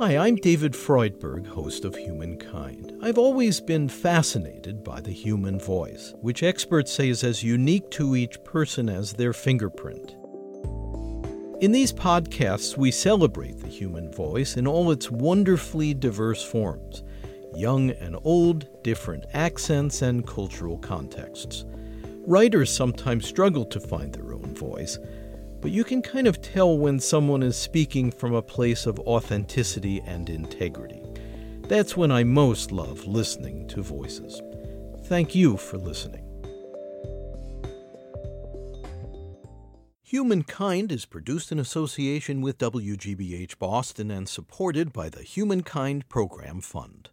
Hi, 0.00 0.16
I'm 0.18 0.34
David 0.34 0.72
Freudberg, 0.72 1.46
host 1.46 1.84
of 1.84 1.94
Humankind. 1.94 2.98
I've 3.00 3.16
always 3.16 3.60
been 3.60 3.88
fascinated 3.88 4.82
by 4.82 5.00
the 5.00 5.12
human 5.12 5.60
voice, 5.60 6.14
which 6.20 6.42
experts 6.42 6.92
say 6.92 7.10
is 7.10 7.22
as 7.22 7.44
unique 7.44 7.88
to 7.92 8.16
each 8.16 8.42
person 8.42 8.88
as 8.88 9.12
their 9.12 9.32
fingerprint. 9.32 10.16
In 11.60 11.70
these 11.70 11.92
podcasts, 11.92 12.76
we 12.76 12.90
celebrate 12.90 13.60
the 13.60 13.68
human 13.68 14.10
voice 14.12 14.56
in 14.56 14.66
all 14.66 14.90
its 14.90 15.12
wonderfully 15.12 15.94
diverse 15.94 16.42
forms 16.42 17.04
young 17.54 17.90
and 17.90 18.16
old, 18.24 18.82
different 18.82 19.24
accents, 19.32 20.02
and 20.02 20.26
cultural 20.26 20.76
contexts. 20.78 21.64
Writers 22.26 22.74
sometimes 22.74 23.28
struggle 23.28 23.64
to 23.66 23.78
find 23.78 24.12
their 24.12 24.32
own 24.32 24.56
voice, 24.56 24.98
but 25.64 25.72
you 25.72 25.82
can 25.82 26.02
kind 26.02 26.26
of 26.26 26.42
tell 26.42 26.76
when 26.76 27.00
someone 27.00 27.42
is 27.42 27.56
speaking 27.56 28.10
from 28.10 28.34
a 28.34 28.42
place 28.42 28.84
of 28.84 29.00
authenticity 29.00 29.98
and 30.04 30.28
integrity. 30.28 31.00
That's 31.68 31.96
when 31.96 32.12
I 32.12 32.22
most 32.22 32.70
love 32.70 33.06
listening 33.06 33.66
to 33.68 33.80
voices. 33.80 34.42
Thank 35.04 35.34
you 35.34 35.56
for 35.56 35.78
listening. 35.78 36.22
Humankind 40.02 40.92
is 40.92 41.06
produced 41.06 41.50
in 41.50 41.58
association 41.58 42.42
with 42.42 42.58
WGBH 42.58 43.58
Boston 43.58 44.10
and 44.10 44.28
supported 44.28 44.92
by 44.92 45.08
the 45.08 45.22
Humankind 45.22 46.10
Program 46.10 46.60
Fund. 46.60 47.08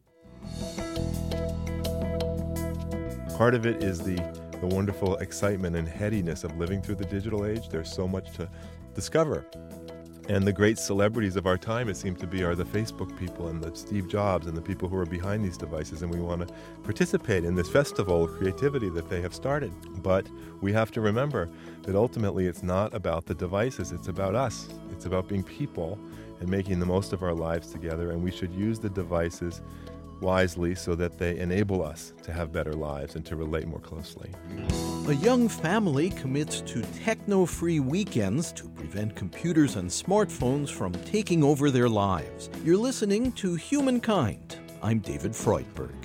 Part 3.37 3.55
of 3.55 3.65
it 3.65 3.81
is 3.81 4.01
the 4.01 4.40
the 4.61 4.67
wonderful 4.67 5.17
excitement 5.17 5.75
and 5.75 5.87
headiness 5.87 6.43
of 6.43 6.55
living 6.57 6.81
through 6.81 6.95
the 6.95 7.05
digital 7.05 7.45
age. 7.45 7.67
There's 7.67 7.91
so 7.91 8.07
much 8.07 8.31
to 8.33 8.47
discover. 8.93 9.45
And 10.29 10.45
the 10.45 10.53
great 10.53 10.77
celebrities 10.77 11.35
of 11.35 11.47
our 11.47 11.57
time, 11.57 11.89
it 11.89 11.97
seems 11.97 12.19
to 12.19 12.27
be, 12.27 12.43
are 12.43 12.55
the 12.55 12.63
Facebook 12.63 13.17
people 13.17 13.47
and 13.47 13.61
the 13.61 13.75
Steve 13.75 14.07
Jobs 14.07 14.45
and 14.45 14.55
the 14.55 14.61
people 14.61 14.87
who 14.87 14.95
are 14.95 15.05
behind 15.05 15.43
these 15.43 15.57
devices. 15.57 16.03
And 16.03 16.13
we 16.13 16.21
want 16.21 16.47
to 16.47 16.53
participate 16.83 17.43
in 17.43 17.55
this 17.55 17.69
festival 17.69 18.23
of 18.23 18.37
creativity 18.37 18.87
that 18.89 19.09
they 19.09 19.19
have 19.19 19.33
started. 19.33 19.73
But 20.03 20.27
we 20.61 20.71
have 20.73 20.91
to 20.91 21.01
remember 21.01 21.49
that 21.81 21.95
ultimately 21.95 22.45
it's 22.45 22.61
not 22.61 22.93
about 22.93 23.25
the 23.25 23.33
devices, 23.33 23.91
it's 23.91 24.09
about 24.09 24.35
us. 24.35 24.69
It's 24.91 25.05
about 25.05 25.27
being 25.27 25.43
people 25.43 25.97
and 26.39 26.47
making 26.47 26.79
the 26.79 26.85
most 26.85 27.13
of 27.13 27.23
our 27.23 27.33
lives 27.33 27.71
together. 27.71 28.11
And 28.11 28.23
we 28.23 28.31
should 28.31 28.53
use 28.53 28.79
the 28.79 28.89
devices 28.89 29.61
wisely 30.21 30.75
so 30.75 30.95
that 30.95 31.17
they 31.17 31.37
enable 31.37 31.83
us 31.83 32.13
to 32.23 32.31
have 32.31 32.53
better 32.53 32.73
lives 32.73 33.15
and 33.15 33.25
to 33.25 33.35
relate 33.35 33.67
more 33.67 33.79
closely. 33.79 34.31
A 35.07 35.13
young 35.13 35.49
family 35.49 36.11
commits 36.11 36.61
to 36.61 36.81
techno 37.03 37.45
free 37.45 37.79
weekends 37.79 38.51
to 38.53 38.69
prevent 38.69 39.15
computers 39.15 39.75
and 39.75 39.89
smartphones 39.89 40.69
from 40.69 40.93
taking 41.05 41.43
over 41.43 41.71
their 41.71 41.89
lives. 41.89 42.49
You're 42.63 42.77
listening 42.77 43.31
to 43.33 43.55
Humankind. 43.55 44.57
I'm 44.81 44.99
David 44.99 45.31
Freudberg. 45.33 45.95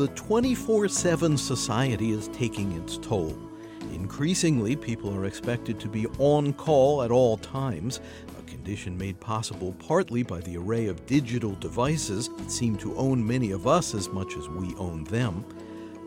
The 0.00 0.08
24 0.08 0.88
7 0.88 1.36
society 1.36 2.12
is 2.12 2.28
taking 2.28 2.72
its 2.72 2.96
toll. 2.96 3.36
Increasingly, 3.92 4.74
people 4.74 5.14
are 5.14 5.26
expected 5.26 5.78
to 5.78 5.88
be 5.88 6.06
on 6.18 6.54
call 6.54 7.02
at 7.02 7.10
all 7.10 7.36
times, 7.36 8.00
a 8.38 8.42
condition 8.50 8.96
made 8.96 9.20
possible 9.20 9.74
partly 9.78 10.22
by 10.22 10.40
the 10.40 10.56
array 10.56 10.86
of 10.86 11.04
digital 11.04 11.52
devices 11.56 12.30
that 12.38 12.50
seem 12.50 12.76
to 12.76 12.96
own 12.96 13.26
many 13.26 13.50
of 13.50 13.66
us 13.66 13.94
as 13.94 14.08
much 14.08 14.38
as 14.38 14.48
we 14.48 14.74
own 14.76 15.04
them. 15.04 15.44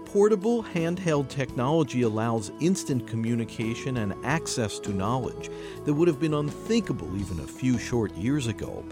Portable, 0.05 0.63
handheld 0.63 1.29
technology 1.29 2.01
allows 2.01 2.51
instant 2.61 3.05
communication 3.05 3.97
and 3.97 4.15
access 4.23 4.79
to 4.79 4.91
knowledge 4.91 5.51
that 5.85 5.93
would 5.93 6.07
have 6.07 6.19
been 6.19 6.33
unthinkable 6.33 7.15
even 7.15 7.39
a 7.41 7.47
few 7.47 7.77
short 7.77 8.11
years 8.15 8.47
ago. 8.47 8.83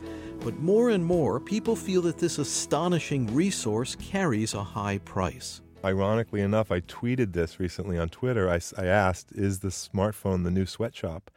But 0.43 0.57
more 0.57 0.89
and 0.89 1.05
more, 1.05 1.39
people 1.39 1.75
feel 1.75 2.01
that 2.01 2.17
this 2.17 2.39
astonishing 2.39 3.31
resource 3.31 3.95
carries 3.95 4.55
a 4.55 4.63
high 4.63 4.97
price. 4.97 5.61
Ironically 5.85 6.41
enough, 6.41 6.71
I 6.71 6.81
tweeted 6.81 7.33
this 7.33 7.59
recently 7.59 7.99
on 7.99 8.09
Twitter. 8.09 8.49
I, 8.49 8.59
I 8.75 8.87
asked, 8.87 9.31
Is 9.33 9.59
the 9.59 9.67
smartphone 9.67 10.43
the 10.43 10.49
new 10.49 10.65
sweatshop? 10.65 11.29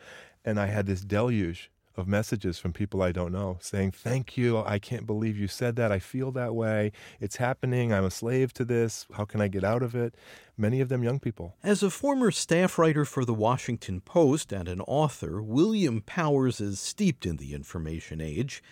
And 0.42 0.58
I 0.58 0.66
had 0.66 0.86
this 0.86 1.02
deluge 1.02 1.70
of 1.96 2.08
messages 2.08 2.58
from 2.58 2.72
people 2.72 3.02
I 3.02 3.12
don't 3.12 3.32
know 3.32 3.58
saying, 3.60 3.90
Thank 3.90 4.38
you. 4.38 4.58
I 4.58 4.78
can't 4.78 5.06
believe 5.06 5.36
you 5.36 5.48
said 5.48 5.76
that. 5.76 5.92
I 5.92 5.98
feel 5.98 6.32
that 6.32 6.54
way. 6.54 6.90
It's 7.20 7.36
happening. 7.36 7.92
I'm 7.92 8.06
a 8.06 8.10
slave 8.10 8.54
to 8.54 8.64
this. 8.64 9.06
How 9.12 9.26
can 9.26 9.42
I 9.42 9.48
get 9.48 9.64
out 9.64 9.82
of 9.82 9.94
it? 9.94 10.14
Many 10.56 10.80
of 10.80 10.88
them 10.88 11.02
young 11.02 11.20
people. 11.20 11.56
As 11.62 11.82
a 11.82 11.90
former 11.90 12.30
staff 12.30 12.78
writer 12.78 13.04
for 13.04 13.26
The 13.26 13.34
Washington 13.34 14.00
Post 14.00 14.50
and 14.50 14.66
an 14.66 14.80
author, 14.80 15.42
William 15.42 16.00
Powers 16.00 16.58
is 16.58 16.80
steeped 16.80 17.26
in 17.26 17.36
the 17.36 17.52
information 17.52 18.22
age. 18.22 18.62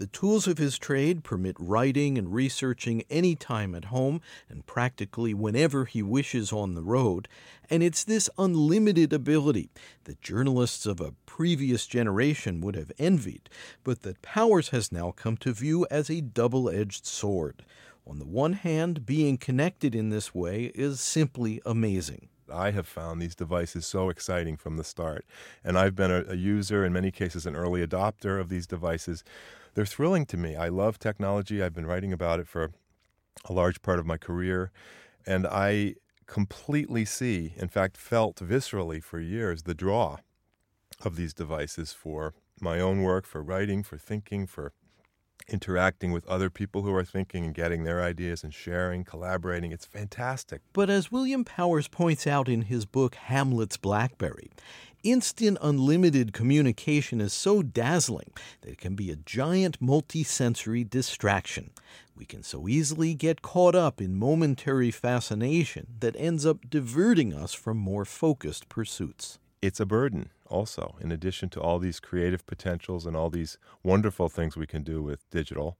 The 0.00 0.06
tools 0.06 0.46
of 0.46 0.56
his 0.56 0.78
trade 0.78 1.24
permit 1.24 1.56
writing 1.58 2.16
and 2.16 2.32
researching 2.32 3.02
any 3.10 3.36
time 3.36 3.74
at 3.74 3.84
home 3.84 4.22
and 4.48 4.64
practically 4.64 5.34
whenever 5.34 5.84
he 5.84 6.02
wishes 6.02 6.54
on 6.54 6.74
the 6.74 6.82
road, 6.82 7.28
and 7.68 7.82
it's 7.82 8.02
this 8.02 8.30
unlimited 8.38 9.12
ability 9.12 9.68
that 10.04 10.22
journalists 10.22 10.86
of 10.86 11.02
a 11.02 11.12
previous 11.26 11.86
generation 11.86 12.62
would 12.62 12.76
have 12.76 12.90
envied, 12.98 13.50
but 13.84 14.00
that 14.00 14.22
Powers 14.22 14.70
has 14.70 14.90
now 14.90 15.10
come 15.10 15.36
to 15.36 15.52
view 15.52 15.86
as 15.90 16.08
a 16.08 16.22
double 16.22 16.70
edged 16.70 17.04
sword. 17.04 17.62
On 18.06 18.18
the 18.18 18.24
one 18.24 18.54
hand, 18.54 19.04
being 19.04 19.36
connected 19.36 19.94
in 19.94 20.08
this 20.08 20.34
way 20.34 20.72
is 20.74 20.98
simply 20.98 21.60
amazing. 21.66 22.30
I 22.50 22.70
have 22.70 22.88
found 22.88 23.20
these 23.20 23.34
devices 23.34 23.86
so 23.86 24.08
exciting 24.08 24.56
from 24.56 24.76
the 24.76 24.82
start. 24.82 25.24
And 25.62 25.78
I've 25.78 25.94
been 25.94 26.10
a, 26.10 26.24
a, 26.28 26.34
user, 26.34 26.84
in 26.84 26.92
many 26.92 27.10
cases, 27.10 27.46
an 27.46 27.54
early 27.54 27.86
adopter 27.86 28.40
of 28.40 28.48
these 28.48 28.66
devices 28.66 29.22
they're 29.74 29.86
thrilling 29.86 30.26
to 30.26 30.36
me. 30.36 30.56
I 30.56 30.68
love 30.68 30.98
technology. 30.98 31.62
I've 31.62 31.74
been 31.74 31.86
writing 31.86 32.12
about 32.12 32.40
it 32.40 32.48
for 32.48 32.70
a 33.48 33.52
large 33.52 33.82
part 33.82 33.98
of 33.98 34.06
my 34.06 34.16
career, 34.16 34.70
and 35.26 35.46
I 35.46 35.94
completely 36.26 37.04
see, 37.04 37.54
in 37.56 37.68
fact, 37.68 37.96
felt 37.96 38.36
viscerally 38.36 39.02
for 39.02 39.18
years 39.18 39.64
the 39.64 39.74
draw 39.74 40.18
of 41.02 41.16
these 41.16 41.34
devices 41.34 41.92
for 41.92 42.34
my 42.60 42.78
own 42.78 43.02
work, 43.02 43.26
for 43.26 43.42
writing, 43.42 43.82
for 43.82 43.96
thinking, 43.96 44.46
for 44.46 44.72
interacting 45.48 46.12
with 46.12 46.26
other 46.26 46.50
people 46.50 46.82
who 46.82 46.94
are 46.94 47.04
thinking 47.04 47.44
and 47.44 47.54
getting 47.54 47.84
their 47.84 48.02
ideas 48.02 48.44
and 48.44 48.54
sharing, 48.54 49.04
collaborating. 49.04 49.72
It's 49.72 49.86
fantastic. 49.86 50.60
But 50.72 50.90
as 50.90 51.10
William 51.10 51.44
Powers 51.44 51.88
points 51.88 52.26
out 52.26 52.48
in 52.48 52.62
his 52.62 52.86
book 52.86 53.16
Hamlet's 53.16 53.76
Blackberry, 53.76 54.50
instant 55.02 55.58
unlimited 55.60 56.32
communication 56.32 57.20
is 57.20 57.32
so 57.32 57.62
dazzling 57.62 58.32
that 58.60 58.70
it 58.70 58.78
can 58.78 58.94
be 58.94 59.10
a 59.10 59.16
giant 59.16 59.80
multisensory 59.80 60.88
distraction. 60.88 61.70
We 62.14 62.24
can 62.24 62.42
so 62.42 62.68
easily 62.68 63.14
get 63.14 63.42
caught 63.42 63.74
up 63.74 64.00
in 64.00 64.14
momentary 64.14 64.90
fascination 64.90 65.86
that 66.00 66.16
ends 66.18 66.44
up 66.44 66.68
diverting 66.68 67.32
us 67.32 67.52
from 67.54 67.76
more 67.76 68.04
focused 68.04 68.68
pursuits. 68.68 69.38
It's 69.62 69.80
a 69.80 69.86
burden 69.86 70.30
also, 70.46 70.96
in 71.00 71.12
addition 71.12 71.48
to 71.50 71.60
all 71.60 71.78
these 71.78 72.00
creative 72.00 72.44
potentials 72.46 73.06
and 73.06 73.16
all 73.16 73.30
these 73.30 73.56
wonderful 73.82 74.28
things 74.28 74.56
we 74.56 74.66
can 74.66 74.82
do 74.82 75.02
with 75.02 75.28
digital. 75.30 75.78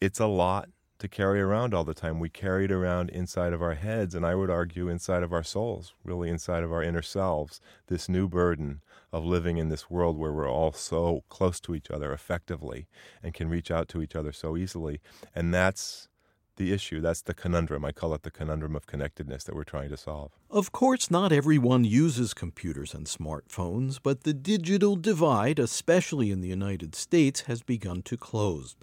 It's 0.00 0.20
a 0.20 0.26
lot 0.26 0.68
to 1.02 1.08
carry 1.08 1.40
around 1.40 1.74
all 1.74 1.82
the 1.82 1.94
time. 1.94 2.20
We 2.20 2.28
carry 2.28 2.66
it 2.66 2.70
around 2.70 3.10
inside 3.10 3.52
of 3.52 3.60
our 3.60 3.74
heads, 3.74 4.14
and 4.14 4.24
I 4.24 4.36
would 4.36 4.50
argue 4.50 4.88
inside 4.88 5.24
of 5.24 5.32
our 5.32 5.42
souls, 5.42 5.94
really 6.04 6.30
inside 6.30 6.62
of 6.62 6.72
our 6.72 6.80
inner 6.80 7.02
selves, 7.02 7.60
this 7.88 8.08
new 8.08 8.28
burden 8.28 8.82
of 9.12 9.24
living 9.24 9.56
in 9.56 9.68
this 9.68 9.90
world 9.90 10.16
where 10.16 10.32
we're 10.32 10.48
all 10.48 10.72
so 10.72 11.24
close 11.28 11.58
to 11.62 11.74
each 11.74 11.90
other 11.90 12.12
effectively 12.12 12.86
and 13.20 13.34
can 13.34 13.48
reach 13.48 13.68
out 13.68 13.88
to 13.88 14.00
each 14.00 14.14
other 14.14 14.30
so 14.30 14.56
easily. 14.56 15.00
And 15.34 15.52
that's 15.52 16.06
the 16.54 16.72
issue. 16.72 17.00
That's 17.00 17.22
the 17.22 17.34
conundrum. 17.34 17.84
I 17.84 17.90
call 17.90 18.14
it 18.14 18.22
the 18.22 18.30
conundrum 18.30 18.76
of 18.76 18.86
connectedness 18.86 19.42
that 19.42 19.56
we're 19.56 19.64
trying 19.64 19.88
to 19.88 19.96
solve. 19.96 20.30
Of 20.50 20.70
course, 20.70 21.10
not 21.10 21.32
everyone 21.32 21.82
uses 21.82 22.32
computers 22.32 22.94
and 22.94 23.06
smartphones, 23.06 23.98
but 24.00 24.22
the 24.22 24.34
digital 24.34 24.94
divide, 24.94 25.58
especially 25.58 26.30
in 26.30 26.42
the 26.42 26.48
United 26.48 26.94
States, 26.94 27.42
has 27.42 27.60
begun 27.60 28.02
to 28.02 28.16
close. 28.16 28.76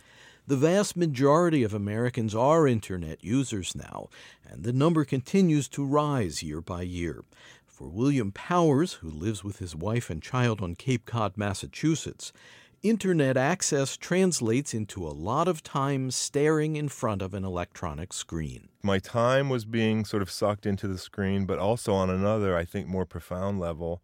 The 0.49 0.57
vast 0.57 0.97
majority 0.97 1.61
of 1.61 1.75
Americans 1.75 2.33
are 2.33 2.67
Internet 2.67 3.23
users 3.23 3.75
now, 3.75 4.09
and 4.43 4.63
the 4.63 4.73
number 4.73 5.05
continues 5.05 5.67
to 5.67 5.85
rise 5.85 6.41
year 6.41 6.59
by 6.59 6.81
year. 6.81 7.23
For 7.67 7.87
William 7.87 8.31
Powers, 8.31 8.93
who 8.93 9.11
lives 9.11 9.43
with 9.43 9.59
his 9.59 9.75
wife 9.75 10.09
and 10.09 10.23
child 10.23 10.59
on 10.59 10.73
Cape 10.73 11.05
Cod, 11.05 11.37
Massachusetts, 11.37 12.33
Internet 12.81 13.37
access 13.37 13.95
translates 13.95 14.73
into 14.73 15.05
a 15.05 15.13
lot 15.13 15.47
of 15.47 15.61
time 15.61 16.09
staring 16.09 16.77
in 16.77 16.89
front 16.89 17.21
of 17.21 17.35
an 17.35 17.45
electronic 17.45 18.11
screen. 18.11 18.69
My 18.81 18.97
time 18.97 19.49
was 19.49 19.65
being 19.65 20.03
sort 20.03 20.23
of 20.23 20.31
sucked 20.31 20.65
into 20.65 20.87
the 20.87 20.97
screen, 20.97 21.45
but 21.45 21.59
also 21.59 21.93
on 21.93 22.09
another, 22.09 22.57
I 22.57 22.65
think, 22.65 22.87
more 22.87 23.05
profound 23.05 23.59
level, 23.59 24.01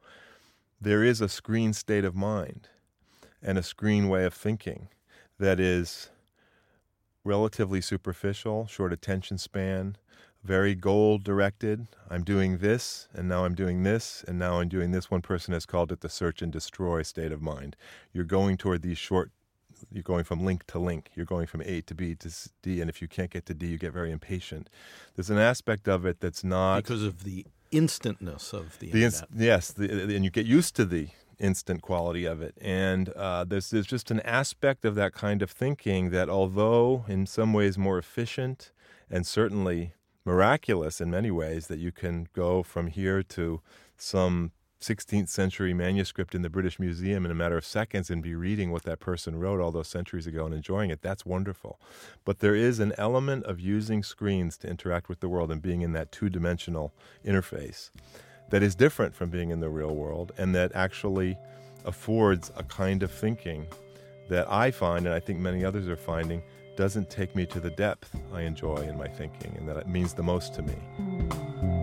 there 0.79 1.03
is 1.03 1.21
a 1.21 1.27
screen 1.27 1.73
state 1.73 2.05
of 2.05 2.13
mind 2.13 2.69
and 3.41 3.57
a 3.57 3.63
screen 3.63 4.09
way 4.09 4.25
of 4.25 4.35
thinking 4.35 4.89
that 5.39 5.59
is 5.59 6.11
relatively 7.25 7.81
superficial, 7.81 8.67
short 8.67 8.93
attention 8.93 9.37
span, 9.37 9.97
very 10.43 10.75
goal 10.75 11.17
directed. 11.17 11.87
I'm 12.09 12.23
doing 12.23 12.59
this, 12.59 13.07
and 13.13 13.27
now 13.27 13.45
I'm 13.45 13.55
doing 13.55 13.81
this, 13.83 14.23
and 14.27 14.37
now 14.37 14.59
I'm 14.59 14.69
doing 14.69 14.91
this. 14.91 15.09
One 15.09 15.23
person 15.23 15.53
has 15.53 15.65
called 15.65 15.91
it 15.91 16.01
the 16.01 16.09
search 16.09 16.41
and 16.41 16.51
destroy 16.51 17.01
state 17.01 17.31
of 17.31 17.41
mind. 17.41 17.75
You're 18.13 18.25
going 18.25 18.57
toward 18.57 18.83
these 18.83 18.99
short, 18.99 19.31
you're 19.91 20.03
going 20.03 20.23
from 20.23 20.45
link 20.45 20.65
to 20.67 20.79
link. 20.79 21.09
You're 21.15 21.25
going 21.25 21.47
from 21.47 21.61
A 21.65 21.81
to 21.81 21.95
B 21.95 22.13
to 22.15 22.31
D, 22.61 22.79
and 22.79 22.89
if 22.89 23.01
you 23.01 23.07
can't 23.07 23.31
get 23.31 23.47
to 23.47 23.55
D, 23.55 23.65
you 23.65 23.79
get 23.79 23.91
very 23.91 24.11
impatient. 24.11 24.69
There's 25.15 25.31
an 25.31 25.39
aspect 25.39 25.87
of 25.87 26.05
it 26.05 26.21
that's 26.21 26.43
not. 26.43 26.83
Because 26.83 27.03
of 27.03 27.23
the 27.23 27.47
instantness 27.71 28.53
of 28.53 28.77
the, 28.79 28.91
the. 28.91 29.03
Inst- 29.03 29.25
yes, 29.35 29.71
the, 29.71 30.15
and 30.15 30.23
you 30.23 30.29
get 30.29 30.45
used 30.45 30.75
to 30.75 30.85
the 30.85 31.07
instant 31.39 31.81
quality 31.81 32.25
of 32.25 32.41
it. 32.41 32.55
And 32.61 33.09
uh, 33.09 33.43
there's, 33.43 33.69
there's 33.69 33.87
just 33.87 34.11
an 34.11 34.19
aspect 34.21 34.85
of 34.85 34.95
that 34.95 35.13
kind 35.13 35.41
of 35.41 35.51
thinking 35.51 36.09
that, 36.11 36.29
although 36.29 37.05
in 37.07 37.25
some 37.25 37.53
ways 37.53 37.77
more 37.77 37.97
efficient 37.97 38.71
and 39.09 39.25
certainly 39.25 39.93
miraculous 40.25 40.99
in 40.99 41.11
many 41.11 41.31
ways, 41.31 41.67
that 41.67 41.79
you 41.79 41.91
can 41.91 42.27
go 42.33 42.63
from 42.63 42.87
here 42.87 43.21
to 43.23 43.61
some 43.97 44.51
16th 44.81 45.29
century 45.29 45.73
manuscript 45.73 46.35
in 46.35 46.41
the 46.41 46.49
British 46.49 46.79
Museum 46.79 47.25
in 47.25 47.31
a 47.31 47.35
matter 47.35 47.57
of 47.57 47.65
seconds 47.65 48.09
and 48.09 48.21
be 48.21 48.35
reading 48.35 48.71
what 48.71 48.83
that 48.83 48.99
person 48.99 49.39
wrote 49.39 49.59
all 49.59 49.71
those 49.71 49.87
centuries 49.87 50.27
ago 50.27 50.45
and 50.45 50.53
enjoying 50.53 50.89
it. 50.89 51.01
That's 51.01 51.25
wonderful. 51.25 51.79
But 52.23 52.39
there 52.39 52.55
is 52.55 52.79
an 52.79 52.93
element 52.97 53.45
of 53.45 53.59
using 53.59 54.03
screens 54.03 54.57
to 54.59 54.69
interact 54.69 55.09
with 55.09 55.21
the 55.21 55.29
world 55.29 55.51
and 55.51 55.61
being 55.61 55.81
in 55.81 55.93
that 55.93 56.11
two 56.11 56.29
dimensional 56.29 56.93
interface 57.25 57.89
that 58.49 58.63
is 58.63 58.75
different 58.75 59.13
from 59.13 59.29
being 59.29 59.49
in 59.49 59.59
the 59.59 59.69
real 59.69 59.95
world 59.95 60.31
and 60.37 60.53
that 60.55 60.71
actually 60.75 61.37
affords 61.85 62.51
a 62.57 62.63
kind 62.63 63.03
of 63.03 63.11
thinking 63.11 63.67
that 64.29 64.51
I 64.51 64.71
find, 64.71 65.05
and 65.05 65.13
I 65.13 65.19
think 65.19 65.39
many 65.39 65.63
others 65.63 65.87
are 65.87 65.95
finding, 65.95 66.41
doesn't 66.75 67.09
take 67.09 67.35
me 67.35 67.45
to 67.45 67.59
the 67.59 67.69
depth 67.69 68.15
I 68.33 68.41
enjoy 68.41 68.77
in 68.77 68.97
my 68.97 69.07
thinking 69.07 69.55
and 69.57 69.67
that 69.67 69.77
it 69.77 69.87
means 69.87 70.13
the 70.13 70.23
most 70.23 70.53
to 70.55 70.61
me. 70.61 70.75
Mm. 70.99 71.74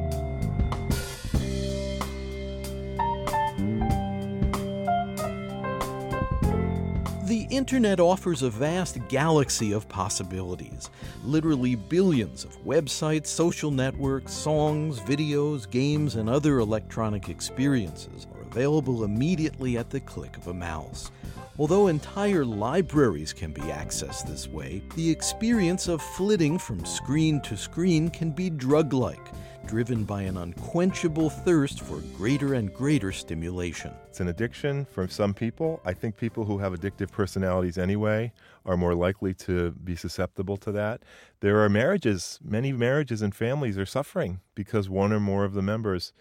Internet 7.53 8.01
offers 8.01 8.41
a 8.41 8.49
vast 8.49 8.97
galaxy 9.09 9.73
of 9.73 9.87
possibilities. 9.87 10.89
Literally 11.23 11.75
billions 11.75 12.45
of 12.45 12.59
websites, 12.65 13.27
social 13.27 13.71
networks, 13.71 14.33
songs, 14.33 14.99
videos, 15.01 15.71
games, 15.71 16.15
and 16.15 16.31
other 16.31 16.61
electronic 16.61 17.29
experiences 17.29 18.27
are 18.35 18.41
available 18.41 19.05
immediately 19.05 19.77
at 19.77 19.91
the 19.91 20.01
click 20.01 20.35
of 20.39 20.47
a 20.47 20.55
mouse. 20.55 21.11
Although 21.59 21.89
entire 21.89 22.47
libraries 22.47 23.35
can 23.35 23.53
be 23.53 23.61
accessed 23.61 24.27
this 24.27 24.49
way, 24.49 24.83
the 24.97 25.11
experience 25.11 25.89
of 25.89 26.01
flitting 26.01 26.59
from 26.59 26.87
screen 26.87 27.39
to 27.43 27.59
screen 27.59 28.09
can 28.09 28.31
be 28.31 28.49
drug 28.49 28.95
like, 28.95 29.29
driven 29.67 30.05
by 30.05 30.23
an 30.23 30.37
unquenchable 30.37 31.31
thirst 31.31 31.81
for 31.81 31.99
greater 32.17 32.55
and 32.55 32.73
greater 32.73 33.13
stimulation. 33.13 33.93
It's 34.09 34.21
an 34.21 34.29
addiction 34.29 34.85
for 34.85 35.09
some 35.09 35.35
people. 35.35 35.81
I 35.85 35.93
think 35.93 36.17
people 36.17 36.45
who 36.45 36.59
have 36.59 36.73
addictive 36.73 37.11
personalities 37.11 37.79
anyway 37.79 38.33
are 38.65 38.77
more 38.77 38.95
likely 38.95 39.35
to 39.35 39.73
be 39.73 39.97
susceptible 39.97 40.57
to 40.59 40.73
that. 40.73 41.03
There 41.41 41.61
are 41.63 41.69
marriages, 41.69 42.39
many 42.43 42.73
marriages 42.73 43.23
and 43.23 43.35
families 43.35 43.79
are 43.79 43.87
suffering 43.87 44.41
because 44.55 44.89
one 44.89 45.13
or 45.13 45.21
more 45.21 45.45
of 45.45 45.55
the 45.55 45.63
members 45.63 46.13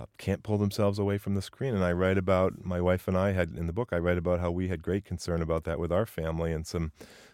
uh, 0.00 0.06
can't 0.18 0.42
pull 0.42 0.58
themselves 0.58 0.98
away 0.98 1.18
from 1.18 1.34
the 1.34 1.42
screen. 1.42 1.74
And 1.74 1.84
I 1.84 1.92
write 1.92 2.18
about 2.18 2.64
my 2.64 2.80
wife 2.80 3.08
and 3.08 3.16
I 3.16 3.32
had 3.32 3.54
in 3.56 3.66
the 3.66 3.72
book. 3.72 3.90
I 3.92 3.98
write 3.98 4.18
about 4.18 4.40
how 4.40 4.50
we 4.50 4.68
had 4.68 4.82
great 4.82 5.04
concern 5.04 5.42
about 5.42 5.64
that 5.64 5.78
with 5.78 5.92
our 5.92 6.06
family 6.06 6.52
and 6.52 6.66
some 6.66 6.92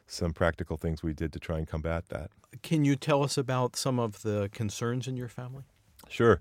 some 0.08 0.32
practical 0.32 0.76
things 0.76 1.02
we 1.02 1.12
did 1.12 1.32
to 1.32 1.38
try 1.38 1.58
and 1.58 1.68
combat 1.68 2.08
that. 2.08 2.30
Can 2.62 2.84
you 2.84 2.96
tell 2.96 3.22
us 3.22 3.38
about 3.38 3.76
some 3.76 4.00
of 4.00 4.22
the 4.22 4.48
concerns 4.52 5.06
in 5.06 5.16
your 5.16 5.28
family? 5.28 5.64
Sure. 6.08 6.40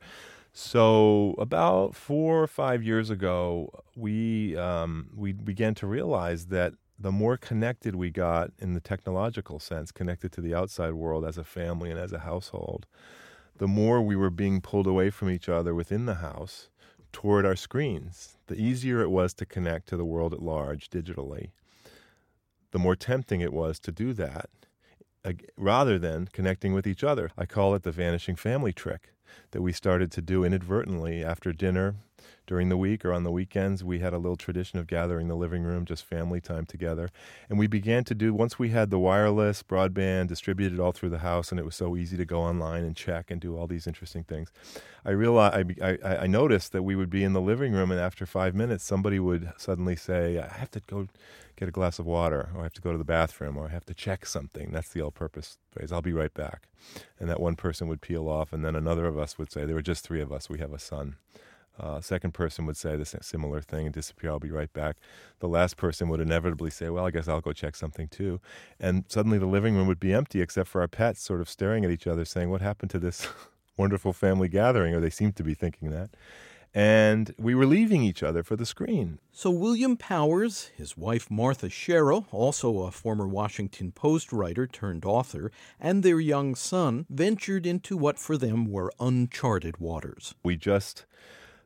So 0.54 1.36
about 1.38 1.94
four 1.94 2.42
or 2.42 2.48
five 2.48 2.82
years 2.82 3.10
ago, 3.10 3.70
we 3.96 4.58
um, 4.58 5.10
we 5.16 5.34
began 5.34 5.76
to 5.76 5.88
realize 5.88 6.48
that 6.48 6.74
the 7.00 7.12
more 7.12 7.38
connected 7.38 7.96
we 7.96 8.10
got 8.10 8.52
in 8.58 8.74
the 8.74 8.80
technological 8.80 9.60
sense, 9.60 9.92
connected 9.92 10.32
to 10.32 10.42
the 10.42 10.56
outside 10.56 10.94
world 10.94 11.26
as 11.26 11.38
a 11.38 11.44
family 11.44 11.92
and 11.92 12.00
as 12.00 12.12
a 12.12 12.20
household, 12.20 12.88
the 13.58 13.68
more 13.68 14.02
we 14.02 14.16
were 14.16 14.32
being 14.32 14.62
pulled 14.62 14.88
away 14.88 15.12
from 15.12 15.30
each 15.30 15.48
other 15.48 15.76
within 15.76 16.06
the 16.06 16.16
house 16.16 16.70
toward 17.12 17.46
our 17.46 17.56
screens. 17.56 18.38
The 18.48 18.56
easier 18.56 19.02
it 19.02 19.12
was 19.12 19.34
to 19.36 19.46
connect 19.46 19.88
to 19.90 19.98
the 19.98 20.06
world 20.06 20.34
at 20.34 20.42
large 20.42 20.90
digitally, 20.90 21.52
the 22.78 22.84
more 22.84 22.96
tempting 22.96 23.42
it 23.42 23.52
was 23.52 23.80
to 23.80 23.92
do 23.92 24.14
that 24.14 24.52
rather 25.58 25.98
than 25.98 26.28
connecting 26.32 26.74
with 26.74 26.86
each 26.86 27.04
other. 27.04 27.32
I 27.36 27.48
call 27.48 27.74
it 27.74 27.82
the 27.82 27.92
vanishing 27.92 28.36
family 28.36 28.72
trick 28.72 29.14
that 29.50 29.64
we 29.64 29.74
started 29.74 30.12
to 30.12 30.22
do 30.22 30.44
inadvertently 30.44 31.24
after 31.24 31.52
dinner 31.52 31.96
during 32.46 32.70
the 32.70 32.78
week 32.78 33.04
or 33.04 33.14
on 33.14 33.24
the 33.24 33.32
weekends. 33.32 33.84
We 33.84 34.00
had 34.00 34.14
a 34.14 34.20
little 34.20 34.38
tradition 34.38 34.78
of 34.78 34.86
gathering 34.86 35.24
in 35.24 35.28
the 35.28 35.36
living 35.36 35.64
room, 35.64 35.86
just 35.86 36.06
family 36.06 36.40
time 36.40 36.66
together. 36.66 37.10
And 37.50 37.58
we 37.58 37.66
began 37.66 38.04
to 38.06 38.16
do, 38.16 38.32
once 38.32 38.60
we 38.60 38.70
had 38.70 38.92
the 38.92 39.00
wireless 39.00 39.64
broadband 39.64 40.28
distributed 40.28 40.80
all 40.80 40.92
through 40.92 41.10
the 41.10 41.20
house, 41.20 41.50
and 41.50 41.60
it 41.60 41.66
was 41.66 41.76
so 41.76 41.98
easy 41.98 42.16
to 42.16 42.26
go 42.26 42.42
online 42.42 42.84
and 42.84 42.96
check 42.96 43.32
and 43.32 43.42
do 43.42 43.58
all 43.58 43.66
these 43.68 43.88
interesting 43.88 44.24
things, 44.24 44.52
I 45.04 45.12
realized, 45.12 45.82
I, 45.82 45.98
I, 46.04 46.18
I 46.18 46.28
noticed 46.28 46.74
that 46.74 46.84
we 46.84 46.96
would 46.96 47.10
be 47.10 47.24
in 47.24 47.34
the 47.34 47.42
living 47.42 47.74
room, 47.74 47.92
and 47.92 48.00
after 48.00 48.26
five 48.26 48.54
minutes, 48.54 48.84
somebody 48.84 49.20
would 49.20 49.52
suddenly 49.58 49.96
say, 49.96 50.38
I 50.38 50.48
have 50.60 50.72
to 50.72 50.80
go 50.82 51.08
get 51.58 51.68
a 51.68 51.72
glass 51.72 52.00
of 52.00 52.06
water, 52.06 52.50
or 52.54 52.62
I 52.62 52.64
have 52.64 52.74
to 52.74 52.82
go 52.82 52.92
to 52.92 52.98
the 52.98 53.04
bathroom, 53.04 53.58
or 53.58 53.66
I 53.66 53.70
have 53.72 53.86
to 53.86 53.94
check 53.94 54.26
something. 54.26 54.72
That's 54.72 54.90
the 54.90 55.02
all 55.02 55.12
purpose 55.12 55.58
phrase. 55.72 55.92
I'll 55.92 56.02
be 56.02 56.14
right 56.14 56.34
back. 56.34 56.68
And 57.20 57.30
that 57.30 57.42
one 57.42 57.56
person 57.56 57.88
would 57.88 58.02
peel 58.02 58.30
off, 58.30 58.54
and 58.54 58.64
then 58.64 58.76
another 58.76 59.08
of 59.08 59.18
us 59.18 59.38
would 59.38 59.52
say, 59.52 59.66
There 59.66 59.76
were 59.76 59.82
just 59.82 60.06
three 60.06 60.22
of 60.22 60.32
us. 60.32 60.50
We 60.50 60.60
have 60.60 60.72
a 60.72 60.80
son. 60.80 61.18
Uh, 61.80 62.02
second 62.02 62.34
person 62.34 62.66
would 62.66 62.78
say 62.78 62.96
the 62.96 63.06
similar 63.06 63.62
thing 63.62 63.86
and 63.86 63.94
disappear. 63.94 64.32
I'll 64.32 64.40
be 64.40 64.50
right 64.50 64.72
back. 64.74 64.98
The 65.40 65.48
last 65.48 65.78
person 65.78 66.10
would 66.10 66.20
inevitably 66.20 66.72
say, 66.72 66.90
"Well, 66.90 67.06
I 67.06 67.12
guess 67.12 67.28
I'll 67.28 67.42
go 67.42 67.54
check 67.54 67.76
something 67.76 68.08
too," 68.08 68.40
and 68.80 69.06
suddenly 69.08 69.38
the 69.38 69.46
living 69.46 69.76
room 69.76 69.88
would 69.88 70.00
be 70.00 70.12
empty 70.12 70.42
except 70.42 70.70
for 70.70 70.82
our 70.82 70.88
pets, 70.88 71.22
sort 71.22 71.40
of 71.40 71.48
staring 71.48 71.86
at 71.86 71.92
each 71.92 72.08
other, 72.08 72.26
saying, 72.26 72.50
"What 72.50 72.62
happened 72.62 72.90
to 72.92 73.00
this 73.00 73.28
wonderful 73.78 74.12
family 74.12 74.48
gathering?" 74.48 74.96
Or 74.96 75.00
they 75.00 75.12
seemed 75.12 75.36
to 75.36 75.44
be 75.44 75.54
thinking 75.54 75.92
that 75.92 76.10
and 76.78 77.34
we 77.40 77.56
were 77.56 77.66
leaving 77.66 78.04
each 78.04 78.22
other 78.22 78.44
for 78.44 78.56
the 78.56 78.66
screen. 78.66 79.18
So, 79.32 79.50
William 79.50 79.98
Powers, 79.98 80.70
his 80.78 80.96
wife 80.96 81.32
Martha 81.32 81.72
Sherrill, 81.72 82.28
also 82.32 82.82
a 82.84 82.92
former 82.92 83.28
Washington 83.28 83.92
Post 83.92 84.32
writer 84.32 84.68
turned 84.68 85.04
author, 85.04 85.52
and 85.80 86.04
their 86.04 86.20
young 86.20 86.54
son 86.54 87.08
ventured 87.10 87.66
into 87.66 87.98
what 87.98 88.20
for 88.20 88.38
them 88.38 88.70
were 88.70 88.94
uncharted 89.00 89.80
waters. 89.80 90.36
We 90.44 90.56
just 90.56 91.08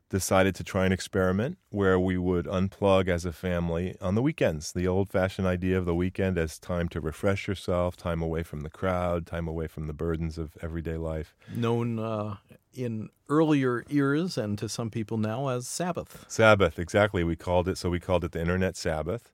decided 0.10 0.56
to 0.56 0.64
try 0.64 0.86
an 0.86 0.94
experiment 0.94 1.58
where 1.72 2.00
we 2.00 2.18
would 2.18 2.46
unplug 2.46 3.10
as 3.10 3.26
a 3.26 3.34
family 3.34 3.98
on 4.00 4.16
the 4.16 4.22
weekends. 4.22 4.72
The 4.72 4.88
old 4.88 5.10
fashioned 5.10 5.48
idea 5.48 5.78
of 5.78 5.86
the 5.86 5.96
weekend 5.96 6.38
as 6.38 6.58
time 6.58 6.88
to 6.88 7.02
refresh 7.02 7.50
yourself, 7.50 7.98
time 7.98 8.22
away 8.22 8.44
from 8.44 8.62
the 8.62 8.70
crowd, 8.70 9.28
time 9.28 9.48
away 9.50 9.68
from 9.68 9.88
the 9.88 9.94
burdens 9.94 10.38
of 10.38 10.58
everyday 10.62 10.96
life. 10.96 11.36
Known 11.54 12.00
uh, 12.00 12.38
in 12.74 13.10
earlier 13.30 13.84
eras 13.90 14.38
and 14.38 14.58
to 14.58 14.70
some 14.70 14.90
people 14.90 15.18
now 15.18 15.48
as 15.48 15.68
Sabbath. 15.68 16.26
Sabbath, 16.28 16.80
exactly. 16.80 17.24
We 17.24 17.36
called 17.36 17.68
it, 17.68 17.78
so 17.78 17.90
we 17.90 18.00
called 18.00 18.24
it 18.24 18.32
the 18.32 18.42
Internet 18.42 18.76
Sabbath. 18.78 19.32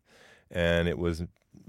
And 0.50 0.88
it 0.88 0.98
was 0.98 1.24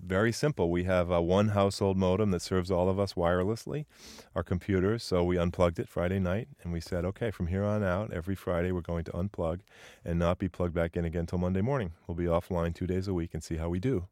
very 0.04 0.32
simple. 0.32 0.70
We 0.70 0.84
have 0.84 1.10
a 1.10 1.20
one 1.20 1.48
household 1.48 1.96
modem 1.96 2.30
that 2.30 2.42
serves 2.42 2.70
all 2.70 2.88
of 2.88 2.98
us 2.98 3.14
wirelessly, 3.14 3.87
our 4.34 4.42
computers. 4.42 5.02
So 5.02 5.25
we 5.25 5.37
unplugged 5.37 5.78
it 5.78 5.88
Friday 5.88 6.18
night 6.18 6.48
and 6.62 6.72
we 6.72 6.80
said, 6.80 7.04
okay, 7.04 7.30
from 7.30 7.48
here 7.48 7.64
on 7.64 7.82
out, 7.82 8.12
every 8.12 8.34
Friday 8.34 8.72
we're 8.72 8.80
going 8.80 9.04
to 9.04 9.12
unplug 9.12 9.60
and 10.04 10.18
not 10.18 10.38
be 10.38 10.48
plugged 10.48 10.75
back 10.75 10.96
in 10.96 11.04
again 11.04 11.20
until 11.20 11.38
Monday 11.38 11.60
morning. 11.60 11.92
We'll 12.06 12.14
be 12.16 12.25
offline 12.25 12.75
two 12.75 12.87
days 12.87 13.08
a 13.08 13.14
week 13.14 13.30
and 13.34 13.42
see 13.42 13.56
how 13.56 13.68
we 13.68 13.78
do. 13.78 14.06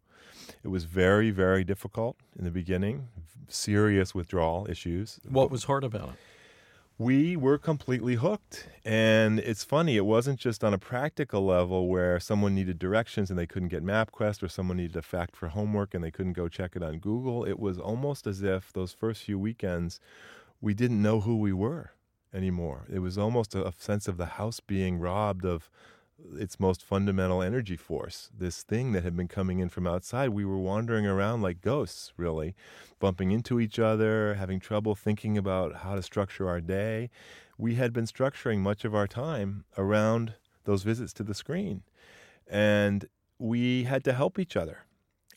It 0.62 0.68
was 0.68 0.84
very, 0.84 1.30
very 1.30 1.64
difficult 1.64 2.16
in 2.38 2.44
the 2.44 2.50
beginning, 2.50 3.08
serious 3.48 4.14
withdrawal 4.14 4.66
issues. 4.68 5.20
What 5.28 5.50
was 5.50 5.64
hard 5.64 5.84
about 5.84 6.10
it? 6.10 6.14
We 6.98 7.36
were 7.36 7.58
completely 7.58 8.14
hooked. 8.14 8.68
And 8.84 9.38
it's 9.40 9.64
funny, 9.64 9.96
it 9.96 10.06
wasn't 10.06 10.38
just 10.38 10.64
on 10.64 10.72
a 10.72 10.78
practical 10.78 11.44
level 11.44 11.88
where 11.88 12.18
someone 12.18 12.54
needed 12.54 12.78
directions 12.78 13.30
and 13.30 13.38
they 13.38 13.46
couldn't 13.46 13.68
get 13.68 13.84
MapQuest, 13.84 14.42
or 14.42 14.48
someone 14.48 14.78
needed 14.78 14.96
a 14.96 15.02
fact 15.02 15.36
for 15.36 15.48
homework 15.48 15.94
and 15.94 16.02
they 16.02 16.10
couldn't 16.10 16.32
go 16.32 16.48
check 16.48 16.74
it 16.74 16.82
on 16.82 16.98
Google. 16.98 17.44
It 17.44 17.58
was 17.58 17.78
almost 17.78 18.26
as 18.26 18.42
if 18.42 18.72
those 18.72 18.92
first 18.92 19.24
few 19.24 19.38
weekends 19.38 20.00
we 20.60 20.72
didn't 20.72 21.02
know 21.02 21.20
who 21.20 21.36
we 21.36 21.52
were 21.52 21.92
anymore. 22.32 22.86
It 22.90 23.00
was 23.00 23.18
almost 23.18 23.54
a 23.54 23.72
sense 23.76 24.08
of 24.08 24.16
the 24.16 24.26
house 24.26 24.60
being 24.60 24.98
robbed 24.98 25.44
of 25.44 25.70
its 26.34 26.58
most 26.58 26.82
fundamental 26.82 27.42
energy 27.42 27.76
force, 27.76 28.30
this 28.36 28.62
thing 28.62 28.92
that 28.92 29.04
had 29.04 29.16
been 29.16 29.28
coming 29.28 29.58
in 29.58 29.68
from 29.68 29.86
outside. 29.86 30.30
We 30.30 30.44
were 30.44 30.58
wandering 30.58 31.06
around 31.06 31.42
like 31.42 31.60
ghosts, 31.60 32.12
really, 32.16 32.54
bumping 32.98 33.30
into 33.30 33.60
each 33.60 33.78
other, 33.78 34.34
having 34.34 34.60
trouble 34.60 34.94
thinking 34.94 35.36
about 35.36 35.76
how 35.76 35.94
to 35.94 36.02
structure 36.02 36.48
our 36.48 36.60
day. 36.60 37.10
We 37.58 37.74
had 37.74 37.92
been 37.92 38.06
structuring 38.06 38.58
much 38.58 38.84
of 38.84 38.94
our 38.94 39.06
time 39.06 39.64
around 39.76 40.34
those 40.64 40.82
visits 40.82 41.12
to 41.14 41.22
the 41.22 41.34
screen. 41.34 41.82
And 42.46 43.06
we 43.38 43.84
had 43.84 44.04
to 44.04 44.12
help 44.12 44.38
each 44.38 44.56
other. 44.56 44.84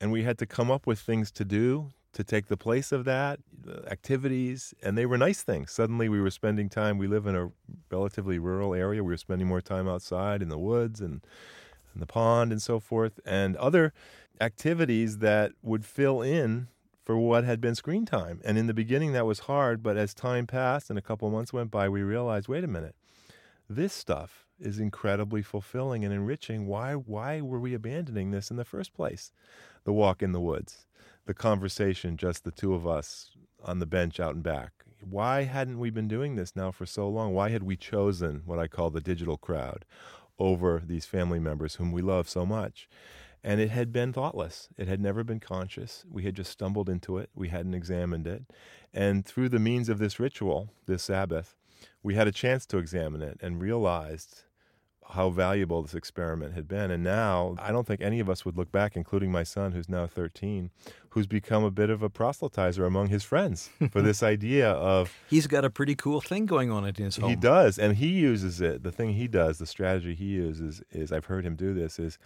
And 0.01 0.11
we 0.11 0.23
had 0.23 0.37
to 0.39 0.45
come 0.45 0.71
up 0.71 0.87
with 0.87 0.99
things 0.99 1.31
to 1.33 1.45
do 1.45 1.89
to 2.13 2.23
take 2.23 2.47
the 2.47 2.57
place 2.57 2.91
of 2.91 3.05
that, 3.05 3.39
activities, 3.87 4.73
and 4.81 4.97
they 4.97 5.05
were 5.05 5.17
nice 5.17 5.43
things. 5.43 5.71
Suddenly 5.71 6.09
we 6.09 6.19
were 6.19 6.31
spending 6.31 6.69
time, 6.69 6.97
we 6.97 7.07
live 7.07 7.27
in 7.27 7.35
a 7.35 7.51
relatively 7.91 8.39
rural 8.39 8.73
area, 8.73 9.03
we 9.03 9.13
were 9.13 9.17
spending 9.17 9.47
more 9.47 9.61
time 9.61 9.87
outside 9.87 10.41
in 10.41 10.49
the 10.49 10.57
woods 10.57 11.01
and, 11.01 11.21
and 11.93 12.01
the 12.01 12.07
pond 12.07 12.51
and 12.51 12.61
so 12.61 12.79
forth, 12.79 13.19
and 13.25 13.55
other 13.57 13.93
activities 14.41 15.19
that 15.19 15.51
would 15.61 15.85
fill 15.85 16.21
in 16.21 16.67
for 17.03 17.17
what 17.17 17.43
had 17.43 17.61
been 17.61 17.75
screen 17.75 18.05
time. 18.05 18.41
And 18.43 18.57
in 18.57 18.67
the 18.67 18.73
beginning, 18.73 19.13
that 19.13 19.25
was 19.25 19.39
hard, 19.39 19.81
but 19.83 19.97
as 19.97 20.13
time 20.13 20.47
passed 20.47 20.89
and 20.89 20.99
a 20.99 21.01
couple 21.01 21.29
months 21.29 21.53
went 21.53 21.71
by, 21.71 21.89
we 21.89 22.01
realized 22.01 22.47
wait 22.47 22.63
a 22.63 22.67
minute, 22.67 22.95
this 23.69 23.93
stuff 23.93 24.48
is 24.59 24.79
incredibly 24.79 25.41
fulfilling 25.41 26.03
and 26.03 26.13
enriching. 26.13 26.67
Why, 26.67 26.93
why 26.93 27.41
were 27.41 27.59
we 27.59 27.73
abandoning 27.73 28.31
this 28.31 28.51
in 28.51 28.57
the 28.57 28.65
first 28.65 28.93
place? 28.93 29.31
The 29.83 29.93
walk 29.93 30.21
in 30.21 30.31
the 30.31 30.41
woods, 30.41 30.85
the 31.25 31.33
conversation, 31.33 32.17
just 32.17 32.43
the 32.43 32.51
two 32.51 32.73
of 32.73 32.85
us 32.85 33.31
on 33.63 33.79
the 33.79 33.85
bench 33.85 34.19
out 34.19 34.35
and 34.35 34.43
back. 34.43 34.71
Why 35.01 35.43
hadn't 35.43 35.79
we 35.79 35.89
been 35.89 36.07
doing 36.07 36.35
this 36.35 36.55
now 36.55 36.71
for 36.71 36.85
so 36.85 37.07
long? 37.07 37.33
Why 37.33 37.49
had 37.49 37.63
we 37.63 37.77
chosen 37.77 38.41
what 38.45 38.59
I 38.59 38.67
call 38.67 38.89
the 38.89 39.01
digital 39.01 39.37
crowd 39.37 39.85
over 40.37 40.83
these 40.85 41.05
family 41.05 41.39
members 41.39 41.75
whom 41.75 41.91
we 41.91 42.01
love 42.01 42.27
so 42.27 42.45
much? 42.45 42.89
And 43.41 43.61
it 43.61 43.69
had 43.69 43.93
been 43.93 44.11
thoughtless. 44.11 44.67
It 44.77 44.89
had 44.89 44.99
never 44.99 45.23
been 45.23 45.39
conscious. 45.39 46.03
We 46.11 46.23
had 46.23 46.35
just 46.35 46.51
stumbled 46.51 46.89
into 46.89 47.17
it. 47.17 47.29
We 47.33 47.47
hadn't 47.47 47.73
examined 47.73 48.27
it. 48.27 48.43
And 48.93 49.25
through 49.25 49.49
the 49.49 49.59
means 49.59 49.87
of 49.87 49.99
this 49.99 50.19
ritual, 50.19 50.73
this 50.87 51.03
Sabbath, 51.03 51.55
we 52.03 52.15
had 52.15 52.27
a 52.27 52.33
chance 52.33 52.65
to 52.67 52.77
examine 52.77 53.21
it 53.21 53.39
and 53.41 53.61
realized 53.61 54.43
how 55.09 55.29
valuable 55.29 55.81
this 55.81 55.95
experiment 55.95 56.53
had 56.53 56.67
been. 56.67 56.91
And 56.91 57.03
now, 57.03 57.55
I 57.59 57.71
don't 57.71 57.87
think 57.87 58.01
any 58.01 58.19
of 58.19 58.29
us 58.29 58.45
would 58.45 58.57
look 58.57 58.71
back, 58.71 58.95
including 58.95 59.31
my 59.31 59.43
son, 59.43 59.71
who's 59.71 59.89
now 59.89 60.05
13, 60.05 60.69
who's 61.09 61.27
become 61.27 61.63
a 61.63 61.71
bit 61.71 61.89
of 61.89 62.03
a 62.03 62.09
proselytizer 62.09 62.85
among 62.85 63.07
his 63.07 63.23
friends 63.23 63.69
for 63.91 64.01
this 64.01 64.21
idea 64.35 64.69
of. 64.71 65.13
He's 65.29 65.47
got 65.47 65.65
a 65.65 65.69
pretty 65.69 65.95
cool 65.95 66.21
thing 66.21 66.45
going 66.45 66.69
on 66.69 66.85
in 66.85 66.93
his 66.95 67.17
home. 67.17 67.29
He 67.29 67.35
does, 67.35 67.79
and 67.79 67.97
he 67.97 68.07
uses 68.07 68.61
it. 68.61 68.83
The 68.83 68.91
thing 68.91 69.13
he 69.13 69.27
does, 69.27 69.57
the 69.57 69.65
strategy 69.65 70.13
he 70.13 70.25
uses, 70.25 70.83
is 70.91 71.11
I've 71.11 71.25
heard 71.25 71.45
him 71.45 71.55
do 71.55 71.73
this, 71.73 71.97
is 71.97 72.19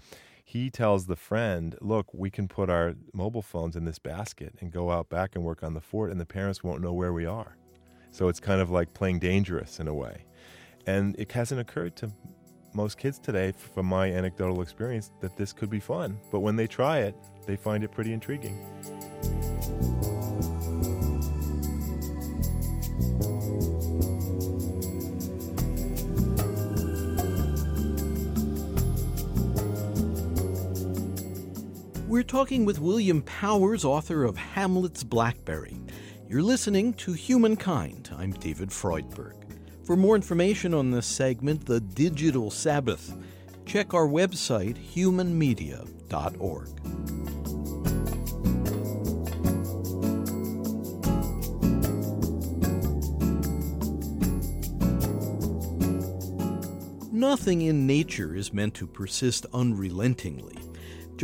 he 0.43 0.69
tells 0.69 1.05
the 1.05 1.15
friend, 1.15 1.77
look, 1.79 2.07
we 2.13 2.29
can 2.29 2.47
put 2.49 2.69
our 2.69 2.95
mobile 3.13 3.41
phones 3.41 3.77
in 3.77 3.85
this 3.85 3.99
basket 3.99 4.55
and 4.59 4.71
go 4.71 4.91
out 4.91 5.09
back 5.09 5.35
and 5.35 5.43
work 5.43 5.63
on 5.63 5.73
the 5.73 5.81
fort, 5.81 6.11
and 6.11 6.19
the 6.19 6.25
parents 6.25 6.63
won't 6.63 6.81
know 6.81 6.93
where 6.93 7.13
we 7.13 7.25
are. 7.25 7.55
So 8.11 8.27
it's 8.27 8.41
kind 8.41 8.61
of 8.61 8.69
like 8.69 8.93
playing 8.93 9.19
dangerous 9.19 9.79
in 9.79 9.87
a 9.87 9.93
way. 9.93 10.25
And 10.85 11.15
it 11.17 11.31
hasn't 11.31 11.61
occurred 11.61 11.95
to 11.97 12.11
most 12.75 12.97
kids 12.97 13.19
today, 13.19 13.51
from 13.51 13.85
my 13.85 14.11
anecdotal 14.11 14.61
experience, 14.61 15.11
that 15.19 15.37
this 15.37 15.53
could 15.53 15.69
be 15.69 15.79
fun. 15.79 16.19
But 16.31 16.39
when 16.39 16.55
they 16.55 16.67
try 16.67 16.99
it, 16.99 17.15
they 17.45 17.55
find 17.55 17.83
it 17.83 17.91
pretty 17.91 18.13
intriguing. 18.13 18.57
We're 32.07 32.21
talking 32.21 32.63
with 32.63 32.79
William 32.79 33.23
Powers, 33.23 33.83
author 33.83 34.23
of 34.23 34.37
Hamlet's 34.37 35.03
Blackberry. 35.03 35.79
You're 36.29 36.43
listening 36.43 36.93
to 36.93 37.13
Humankind. 37.13 38.11
I'm 38.15 38.33
David 38.33 38.69
Freudberg. 38.69 39.42
For 39.85 39.97
more 39.97 40.15
information 40.15 40.73
on 40.73 40.91
this 40.91 41.05
segment, 41.05 41.65
The 41.65 41.81
Digital 41.81 42.49
Sabbath, 42.49 43.13
check 43.65 43.93
our 43.93 44.07
website, 44.07 44.77
humanmedia.org. 44.93 46.69
Nothing 57.11 57.63
in 57.63 57.85
nature 57.85 58.35
is 58.35 58.53
meant 58.53 58.75
to 58.75 58.87
persist 58.87 59.45
unrelentingly. 59.53 60.62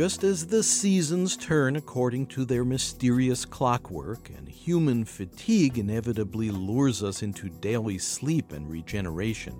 Just 0.00 0.24
as 0.24 0.46
the 0.46 0.62
seasons 0.62 1.36
turn 1.36 1.76
according 1.76 2.28
to 2.28 2.46
their 2.46 2.64
mysterious 2.64 3.44
clockwork, 3.44 4.30
and 4.30 4.48
human 4.48 5.04
fatigue 5.04 5.76
inevitably 5.76 6.50
lures 6.50 7.02
us 7.02 7.22
into 7.22 7.50
daily 7.50 7.98
sleep 7.98 8.52
and 8.52 8.70
regeneration, 8.70 9.54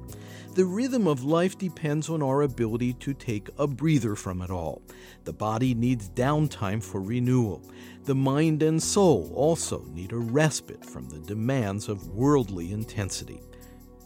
the 0.55 0.65
rhythm 0.65 1.07
of 1.07 1.25
life 1.25 1.59
depends 1.59 2.09
on 2.09 2.23
our 2.23 2.41
ability 2.41 2.95
to 2.95 3.13
take 3.13 3.51
a 3.59 3.67
breather 3.67 4.17
from 4.17 4.41
it 4.41 4.49
all. 4.49 4.81
The 5.25 5.35
body 5.35 5.75
needs 5.75 6.09
downtime 6.09 6.83
for 6.83 7.03
renewal. 7.03 7.63
The 8.05 8.15
mind 8.15 8.63
and 8.63 8.83
soul 8.83 9.31
also 9.35 9.85
need 9.93 10.13
a 10.13 10.17
respite 10.17 10.87
from 10.87 11.11
the 11.11 11.19
demands 11.19 11.87
of 11.87 12.09
worldly 12.09 12.73
intensity. 12.73 13.43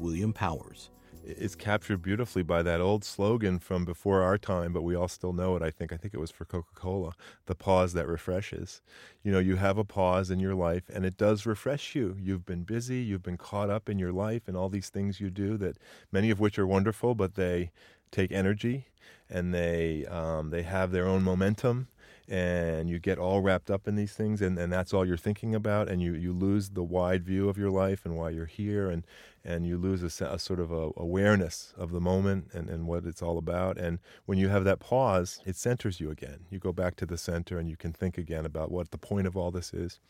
William 0.01 0.33
Powers 0.33 0.91
is 1.27 1.55
captured 1.55 2.03
beautifully 2.03 2.43
by 2.43 2.63
that 2.63 2.81
old 2.81 3.05
slogan 3.05 3.59
from 3.59 3.85
before 3.85 4.23
our 4.23 4.39
time, 4.39 4.73
but 4.73 4.83
we 4.83 4.95
all 4.95 5.09
still 5.09 5.33
know 5.33 5.57
it. 5.57 5.63
I 5.63 5.71
think. 5.71 5.93
I 5.93 5.97
think 5.97 6.15
it 6.15 6.21
was 6.21 6.31
for 6.31 6.45
Coca 6.45 6.75
Cola, 6.75 7.13
the 7.47 7.55
pause 7.55 7.93
that 7.95 8.07
refreshes. 8.07 8.83
You 9.23 9.33
know, 9.33 9.39
you 9.39 9.57
have 9.57 9.79
a 9.79 9.85
pause 9.85 10.31
in 10.31 10.41
your 10.41 10.55
life, 10.55 10.85
and 10.93 11.05
it 11.05 11.17
does 11.17 11.47
refresh 11.47 11.95
you. 11.95 12.17
You've 12.21 12.47
been 12.47 12.65
busy, 12.65 12.99
you've 12.99 13.23
been 13.23 13.39
caught 13.39 13.71
up 13.71 13.89
in 13.89 13.99
your 13.99 14.13
life, 14.13 14.43
and 14.47 14.57
all 14.57 14.69
these 14.69 14.91
things 14.91 15.21
you 15.21 15.31
do 15.31 15.57
that 15.59 15.79
many 16.13 16.31
of 16.31 16.41
which 16.41 16.59
are 16.59 16.67
wonderful, 16.67 17.15
but 17.15 17.35
they 17.35 17.71
take 18.11 18.31
energy, 18.31 18.87
and 19.29 19.55
they 19.55 20.07
um, 20.07 20.51
they 20.51 20.63
have 20.63 20.93
their 20.93 21.07
own 21.07 21.23
momentum, 21.23 21.89
and 22.29 22.89
you 22.89 22.99
get 22.99 23.19
all 23.19 23.41
wrapped 23.41 23.71
up 23.71 23.87
in 23.87 23.97
these 23.97 24.13
things 24.15 24.41
and, 24.41 24.59
and 24.59 24.73
that's 24.73 24.95
all 24.95 25.07
you're 25.07 25.17
thinking 25.17 25.55
about 25.55 25.89
and 25.89 26.01
you, 26.01 26.15
you 26.15 26.33
lose 26.33 26.71
the 26.71 26.83
wide 26.83 27.23
view 27.23 27.49
of 27.49 27.59
your 27.59 27.71
life 27.71 28.07
and 28.07 28.17
why 28.17 28.31
you're 28.31 28.47
here 28.47 28.89
and, 28.89 29.05
and 29.45 29.67
you 29.67 29.77
lose 29.77 30.03
a, 30.03 30.25
a 30.25 30.39
sort 30.39 30.59
of 30.59 30.73
a 30.73 30.91
awareness 30.97 31.75
of 31.77 31.93
the 31.93 32.01
moment 32.01 32.49
and, 32.55 32.71
and 32.71 32.87
what 32.87 33.05
it's 33.05 33.21
all 33.21 33.37
about 33.37 33.77
and 33.77 33.99
when 34.25 34.39
you 34.39 34.49
have 34.49 34.65
that 34.65 34.81
pause 34.81 35.41
it 35.45 35.55
centers 35.55 36.01
you 36.01 36.11
again. 36.11 36.47
You 36.51 36.59
go 36.59 36.73
back 36.73 36.97
to 36.97 37.07
the 37.07 37.19
center 37.19 37.59
and 37.59 37.69
you 37.69 37.77
can 37.77 37.93
think 37.93 38.17
again 38.17 38.47
about 38.47 38.71
what 38.71 38.91
the 38.91 38.99
point 38.99 39.27
of 39.27 39.37
all 39.37 39.51
this 39.51 39.75
is 39.75 40.01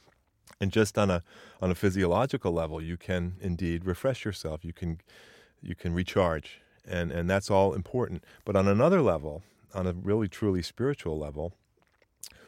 and 0.61 0.71
just 0.71 0.97
on 0.97 1.11
a 1.11 1.23
on 1.61 1.71
a 1.71 1.75
physiological 1.75 2.53
level 2.53 2.81
you 2.81 2.97
can 2.97 3.35
indeed 3.41 3.85
refresh 3.85 4.25
yourself. 4.25 4.65
You 4.65 4.73
can 4.73 5.01
you 5.61 5.75
can 5.75 5.93
recharge 5.93 6.61
and 6.87 7.11
and 7.11 7.29
that's 7.29 7.51
all 7.51 7.75
important. 7.75 8.23
But 8.45 8.55
on 8.55 8.69
another 8.69 9.03
level 9.03 9.43
on 9.75 9.89
a 9.89 9.93
really 9.93 10.29
truly 10.29 10.63
spiritual 10.63 11.19
level 11.19 11.55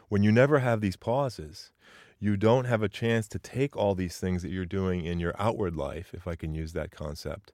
when 0.09 0.23
you 0.23 0.33
never 0.33 0.61
have 0.61 0.81
these 0.81 0.97
pauses, 0.97 1.71
you 2.19 2.37
don't 2.37 2.65
have 2.65 2.83
a 2.83 2.89
chance 2.89 3.29
to 3.29 3.39
take 3.39 3.77
all 3.77 3.95
these 3.95 4.19
things 4.19 4.43
that 4.43 4.51
you're 4.51 4.65
doing 4.65 5.05
in 5.05 5.21
your 5.21 5.35
outward 5.39 5.77
life, 5.77 6.13
if 6.15 6.27
I 6.27 6.35
can 6.35 6.55
use 6.55 6.73
that 6.73 6.91
concept, 6.91 7.53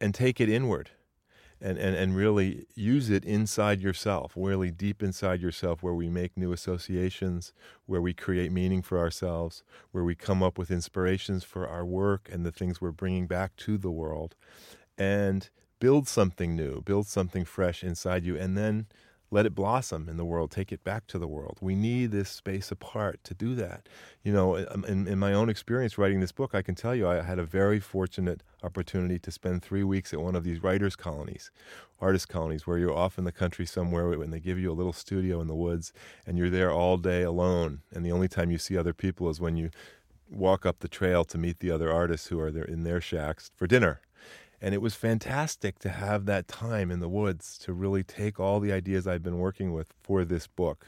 and 0.00 0.14
take 0.14 0.40
it 0.40 0.48
inward 0.48 0.90
and, 1.60 1.78
and, 1.78 1.96
and 1.96 2.16
really 2.16 2.66
use 2.74 3.08
it 3.08 3.24
inside 3.24 3.80
yourself, 3.80 4.32
really 4.36 4.70
deep 4.70 5.02
inside 5.02 5.40
yourself, 5.40 5.82
where 5.82 5.94
we 5.94 6.08
make 6.08 6.36
new 6.36 6.52
associations, 6.52 7.52
where 7.86 8.00
we 8.02 8.12
create 8.12 8.50
meaning 8.50 8.82
for 8.82 8.98
ourselves, 8.98 9.62
where 9.92 10.04
we 10.04 10.14
come 10.14 10.42
up 10.42 10.58
with 10.58 10.70
inspirations 10.70 11.44
for 11.44 11.68
our 11.68 11.84
work 11.84 12.28
and 12.30 12.44
the 12.44 12.52
things 12.52 12.80
we're 12.80 12.90
bringing 12.90 13.26
back 13.26 13.54
to 13.56 13.78
the 13.78 13.90
world, 13.90 14.34
and 14.98 15.48
build 15.78 16.08
something 16.08 16.56
new, 16.56 16.80
build 16.80 17.06
something 17.06 17.44
fresh 17.44 17.84
inside 17.84 18.24
you, 18.24 18.36
and 18.36 18.58
then 18.58 18.86
let 19.34 19.46
it 19.46 19.54
blossom 19.54 20.08
in 20.08 20.16
the 20.16 20.24
world 20.24 20.50
take 20.50 20.72
it 20.72 20.84
back 20.84 21.06
to 21.08 21.18
the 21.18 21.26
world. 21.26 21.58
We 21.60 21.74
need 21.74 22.12
this 22.12 22.30
space 22.30 22.70
apart 22.70 23.22
to 23.24 23.34
do 23.34 23.54
that. 23.56 23.88
You 24.22 24.32
know 24.32 24.54
in, 24.56 25.06
in, 25.06 25.18
my 25.18 25.32
own 25.34 25.48
experience 25.48 25.98
writing 25.98 26.20
this 26.20 26.32
book 26.32 26.54
i 26.54 26.62
can 26.62 26.74
tell 26.74 26.94
you 26.94 27.06
i 27.06 27.20
had 27.20 27.38
a 27.38 27.44
very 27.44 27.78
fortunate 27.78 28.42
opportunity 28.62 29.18
to 29.18 29.30
spend 29.30 29.62
three 29.62 29.84
weeks 29.84 30.14
at 30.14 30.20
one 30.20 30.34
of 30.34 30.44
these 30.44 30.62
writers 30.62 30.96
colonies 30.96 31.50
artist 32.00 32.28
colonies 32.28 32.66
where 32.66 32.78
you're 32.78 32.96
off 32.96 33.18
in 33.18 33.24
the 33.24 33.32
country 33.32 33.64
somewhere 33.64 34.12
and 34.12 34.32
they 34.32 34.40
give 34.40 34.58
you 34.58 34.70
a 34.70 34.74
little 34.74 34.92
studio 34.92 35.40
in 35.40 35.46
the 35.46 35.54
woods 35.54 35.92
and 36.26 36.36
you're 36.36 36.50
there 36.50 36.70
all 36.70 36.96
day 36.98 37.22
alone. 37.22 37.80
And 37.92 38.04
the 38.04 38.12
only 38.12 38.28
time 38.28 38.50
you 38.50 38.58
see 38.58 38.76
other 38.76 38.92
people 38.92 39.30
is 39.30 39.40
when 39.40 39.56
you 39.56 39.70
walk 40.30 40.66
up 40.66 40.80
the 40.80 40.88
trail 40.88 41.24
to 41.24 41.38
meet 41.38 41.60
the 41.60 41.70
other 41.70 41.90
artists 41.90 42.28
who 42.28 42.38
are 42.40 42.50
there 42.50 42.64
in 42.64 42.84
their 42.84 43.00
shacks 43.00 43.50
for 43.56 43.66
dinner 43.66 44.00
and 44.64 44.72
it 44.72 44.80
was 44.80 44.94
fantastic 44.94 45.78
to 45.78 45.90
have 45.90 46.24
that 46.24 46.48
time 46.48 46.90
in 46.90 47.00
the 47.00 47.08
woods 47.08 47.58
to 47.58 47.74
really 47.74 48.02
take 48.02 48.40
all 48.40 48.60
the 48.60 48.72
ideas 48.72 49.06
I've 49.06 49.22
been 49.22 49.36
working 49.36 49.74
with 49.74 49.92
for 50.02 50.24
this 50.24 50.46
book 50.46 50.86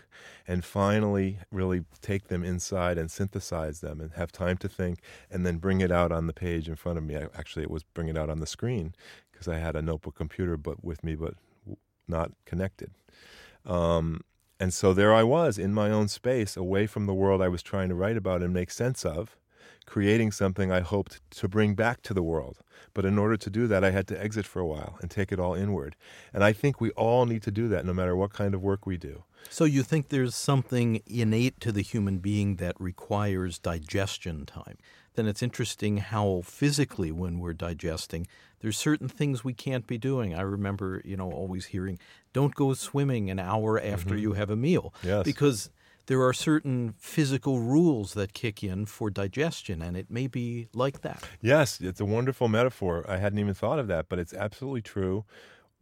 and 0.49 0.65
finally 0.65 1.41
really 1.53 1.85
take 2.01 2.29
them 2.29 2.43
inside 2.43 2.97
and 2.97 3.11
synthesize 3.11 3.81
them 3.81 4.01
and 4.01 4.13
have 4.15 4.33
time 4.33 4.57
to 4.59 4.69
think 4.71 5.01
and 5.31 5.45
then 5.45 5.59
bring 5.59 5.83
it 5.83 5.93
out 5.93 6.11
on 6.11 6.27
the 6.27 6.33
page 6.33 6.71
in 6.71 6.77
front 6.77 6.97
of 6.97 7.05
me. 7.05 7.17
Actually, 7.17 7.65
it 7.65 7.71
was 7.71 7.83
bring 7.83 8.09
it 8.09 8.17
out 8.17 8.31
on 8.31 8.41
the 8.41 8.47
screen 8.47 8.95
because 9.31 9.47
I 9.47 9.59
had 9.59 9.77
a 9.77 9.83
notebook 9.83 10.15
computer 10.15 10.57
but 10.57 10.83
with 10.83 11.05
me 11.05 11.15
but 11.15 11.35
not 12.09 12.33
connected. 12.47 12.93
Um, 13.67 14.23
and 14.59 14.73
so 14.73 14.95
there 14.95 15.13
I 15.13 15.23
was 15.23 15.59
in 15.59 15.75
my 15.75 15.91
own 15.91 16.09
space, 16.09 16.57
away 16.57 16.87
from 16.87 17.05
the 17.05 17.13
world 17.13 17.43
I 17.43 17.49
was 17.49 17.63
trying 17.63 17.91
to 17.91 17.95
write 17.95 18.17
about 18.17 18.43
and 18.43 18.55
make 18.55 18.71
sense 18.71 19.05
of 19.05 19.37
creating 19.87 20.33
something 20.33 20.71
I 20.71 20.81
hoped 20.81 21.21
to 21.31 21.49
bring 21.49 21.75
back 21.75 22.03
to 22.03 22.15
the 22.15 22.23
world. 22.23 22.59
But 22.93 23.05
in 23.05 23.19
order 23.19 23.37
to 23.37 23.51
do 23.51 23.67
that, 23.67 23.85
I 23.85 23.91
had 23.91 24.07
to 24.09 24.23
exit 24.23 24.47
for 24.47 24.61
a 24.61 24.67
while 24.67 24.99
and 25.01 25.11
take 25.11 25.31
it 25.31 25.39
all 25.39 25.55
inward. 25.55 25.97
And 26.33 26.43
I 26.43 26.53
think 26.53 26.81
we 26.81 26.91
all 26.91 27.27
need 27.27 27.43
to 27.43 27.51
do 27.51 27.69
that 27.69 27.85
no 27.85 27.93
matter 27.93 28.17
what 28.17 28.33
kind 28.33 28.55
of 28.55 28.63
work 28.63 28.87
we 28.87 28.97
do. 28.97 29.25
So 29.49 29.65
you 29.65 29.83
think 29.83 30.09
there's 30.09 30.35
something 30.35 31.03
innate 31.07 31.61
to 31.61 31.73
the 31.73 31.83
human 31.83 32.19
being 32.19 32.57
that 32.57 32.75
requires 32.81 33.59
digestion 33.59 34.47
time? 34.47 34.79
Then 35.15 35.27
it's 35.27 35.43
interesting 35.43 35.99
how 35.99 36.43
physically, 36.45 37.11
when 37.11 37.39
we're 37.39 37.55
digesting, 37.55 38.27
there's 38.61 38.77
certain 38.77 39.09
things 39.09 39.45
we 39.45 39.55
can't 39.55 39.87
be 39.87 39.99
doing. 39.99 40.35
I 40.35 40.43
remember, 40.43 41.01
you 41.05 41.17
know, 41.17 41.31
always 41.31 41.67
hearing, 41.67 41.99
"Don't 42.33 42.55
go 42.55 42.75
swimming 42.75 43.31
an 43.31 43.39
hour 43.39 43.81
after 43.81 44.11
mm-hmm. 44.11 44.23
you 44.23 44.33
have 44.35 44.51
a 44.51 44.57
meal," 44.57 44.93
yes. 45.03 45.25
because 45.25 45.71
there 46.07 46.23
are 46.23 46.33
certain 46.33 46.95
physical 46.99 47.61
rules 47.61 48.15
that 48.15 48.33
kick 48.33 48.63
in 48.63 48.87
for 48.87 49.11
digestion, 49.11 49.83
and 49.83 49.97
it 49.97 50.11
may 50.11 50.27
be 50.27 50.69
like 50.73 51.03
that. 51.03 51.23
Yes, 51.41 51.81
it's 51.81 52.01
a 52.01 52.05
wonderful 52.05 52.49
metaphor. 52.49 53.05
I 53.09 53.19
hadn't 53.19 53.39
even 53.39 53.55
thought 53.55 53.79
of 53.79 53.89
that, 53.89 54.09
but 54.09 54.19
it's 54.19 54.33
absolutely 54.33 54.83
true. 54.83 55.25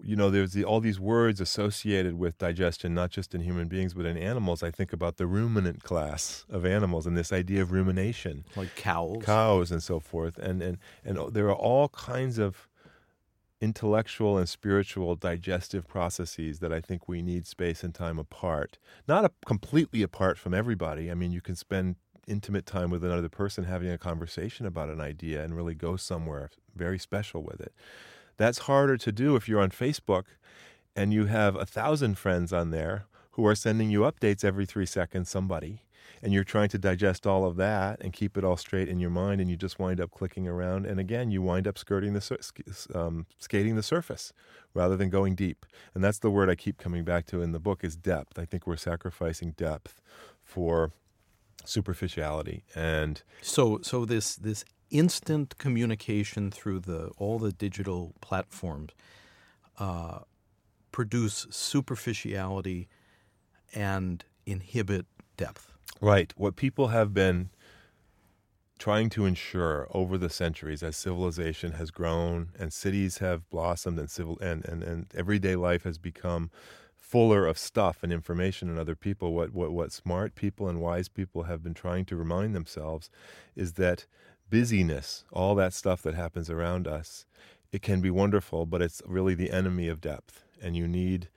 You 0.03 0.17
know, 0.17 0.29
there's 0.29 0.53
the, 0.53 0.65
all 0.65 0.81
these 0.81 0.99
words 0.99 1.41
associated 1.41 2.19
with 2.19 2.37
digestion, 2.39 2.95
not 2.95 3.11
just 3.11 3.35
in 3.35 3.43
human 3.43 3.69
beings, 3.69 3.95
but 3.95 4.07
in 4.07 4.17
animals. 4.17 4.63
I 4.63 4.71
think 4.71 4.93
about 4.93 5.19
the 5.19 5.27
ruminant 5.27 5.85
class 5.85 6.45
of 6.51 6.67
animals 6.67 7.07
and 7.07 7.17
this 7.17 7.33
idea 7.33 7.63
of 7.63 7.71
rumination. 7.71 8.45
Like 8.57 8.75
cows. 8.75 9.23
Cows 9.25 9.71
and 9.71 9.83
so 9.83 10.01
forth. 10.01 10.37
And, 10.39 10.61
and, 10.63 10.79
and 11.05 11.33
there 11.33 11.47
are 11.47 11.55
all 11.55 11.91
kinds 11.91 12.39
of 12.39 12.69
intellectual 13.65 14.37
and 14.37 14.47
spiritual 14.47 15.17
digestive 15.17 15.89
processes 15.89 16.59
that 16.59 16.71
I 16.71 16.83
think 16.83 17.09
we 17.09 17.23
need 17.23 17.47
space 17.47 17.83
and 17.83 17.95
time 17.95 18.19
apart. 18.19 18.77
Not 19.09 19.25
a, 19.25 19.31
completely 19.47 20.03
apart 20.03 20.37
from 20.37 20.53
everybody. 20.53 21.11
I 21.11 21.15
mean, 21.15 21.33
you 21.33 21.41
can 21.41 21.57
spend 21.57 21.97
intimate 22.29 22.67
time 22.67 22.91
with 22.91 23.03
another 23.03 23.31
person 23.31 23.65
having 23.65 23.91
a 23.91 23.97
conversation 23.97 24.67
about 24.67 24.91
an 24.91 25.01
idea 25.01 25.43
and 25.43 25.57
really 25.57 25.75
go 25.75 25.97
somewhere 25.97 26.51
very 26.77 26.99
special 26.99 27.43
with 27.43 27.59
it. 27.59 27.73
That's 28.37 28.59
harder 28.59 28.99
to 28.99 29.11
do 29.11 29.35
if 29.35 29.49
you're 29.49 29.63
on 29.63 29.71
Facebook 29.71 30.25
and 30.95 31.15
you 31.15 31.25
have 31.27 31.57
a 31.57 31.67
thousand 31.67 32.19
friends 32.19 32.53
on 32.53 32.71
there 32.71 33.07
who 33.33 33.47
are 33.47 33.55
sending 33.55 33.91
you 33.91 34.01
updates 34.01 34.45
every 34.45 34.67
three 34.67 34.87
seconds, 34.87 35.31
somebody 35.31 35.81
and 36.23 36.33
you're 36.33 36.45
trying 36.45 36.69
to 36.71 36.79
digest 36.79 37.27
all 37.27 37.45
of 37.45 37.57
that 37.57 38.01
and 38.01 38.13
keep 38.13 38.37
it 38.37 38.45
all 38.45 38.57
straight 38.57 38.89
in 38.89 38.99
your 38.99 39.11
mind, 39.11 39.41
and 39.41 39.51
you 39.51 39.57
just 39.57 39.79
wind 39.79 40.01
up 40.01 40.11
clicking 40.11 40.49
around, 40.49 40.87
and 40.87 40.99
again, 40.99 41.31
you 41.31 41.43
wind 41.43 41.67
up 41.67 41.79
skirting 41.79 42.13
the 42.13 42.39
um, 42.95 43.27
skating 43.39 43.77
the 43.77 43.83
surface 43.83 44.33
rather 44.73 44.97
than 44.97 45.11
going 45.11 45.35
deep. 45.35 45.67
And 45.95 46.03
that's 46.03 46.19
the 46.19 46.31
word 46.31 46.51
I 46.51 46.55
keep 46.55 46.79
coming 46.79 47.05
back 47.05 47.27
to 47.27 47.43
in 47.43 47.53
the 47.53 47.61
book 47.61 47.85
is 47.85 47.97
depth. 47.97 48.39
I 48.39 48.45
think 48.45 48.67
we're 48.67 48.77
sacrificing 48.77 49.53
depth 49.53 50.01
for 50.43 50.93
superficiality, 51.65 52.65
and 52.75 53.23
so 53.41 53.81
so 53.83 54.05
this 54.05 54.37
this 54.37 54.65
instant 54.91 55.59
communication 55.59 56.51
through 56.51 56.81
the 56.81 57.11
all 57.19 57.39
the 57.39 57.53
digital 57.53 58.15
platforms 58.21 58.93
uh, 59.79 60.21
produce 60.93 61.47
superficiality 61.51 62.89
and 63.75 64.25
inhibit 64.47 65.07
depth. 65.37 65.74
Right. 66.01 66.33
What 66.37 66.57
people 66.57 66.89
have 66.89 67.15
been 67.15 67.51
trying 68.79 69.09
to 69.09 69.25
ensure 69.25 69.89
over 69.93 70.19
the 70.19 70.29
centuries 70.29 70.83
as 70.83 70.97
civilization 70.97 71.73
has 71.73 71.91
grown 71.91 72.51
and 72.59 72.73
cities 72.73 73.19
have 73.19 73.49
blossomed 73.49 73.99
and 73.99 74.11
civil 74.11 74.39
and, 74.41 74.65
and, 74.65 74.83
and 74.83 75.07
everyday 75.15 75.57
life 75.57 75.85
has 75.85 75.97
become 75.97 76.51
fuller 76.97 77.47
of 77.47 77.57
stuff 77.57 78.03
and 78.03 78.13
information 78.13 78.69
and 78.69 78.79
other 78.79 78.97
people 78.97 79.33
what, 79.33 79.53
what 79.55 79.73
what 79.73 79.93
smart 79.93 80.35
people 80.35 80.69
and 80.69 80.81
wise 80.81 81.09
people 81.09 81.45
have 81.45 81.63
been 81.63 81.75
trying 81.75 82.05
to 82.05 82.17
remind 82.17 82.55
themselves 82.55 83.09
is 83.55 83.75
that 83.75 84.07
busyness 84.51 85.25
all 85.33 85.55
that 85.55 85.73
stuff 85.73 86.03
that 86.03 86.15
happens 86.15 86.51
around 86.51 86.89
us 86.89 87.25
it 87.71 87.83
can 87.83 88.01
be 88.01 88.11
wonderful 88.11 88.67
but 88.67 88.83
it's 88.83 89.01
really 89.07 89.35
the 89.35 89.51
enemy 89.53 89.87
of 89.87 90.01
depth 90.01 90.43
and 90.61 90.77
you 90.77 90.89
need 90.89 91.29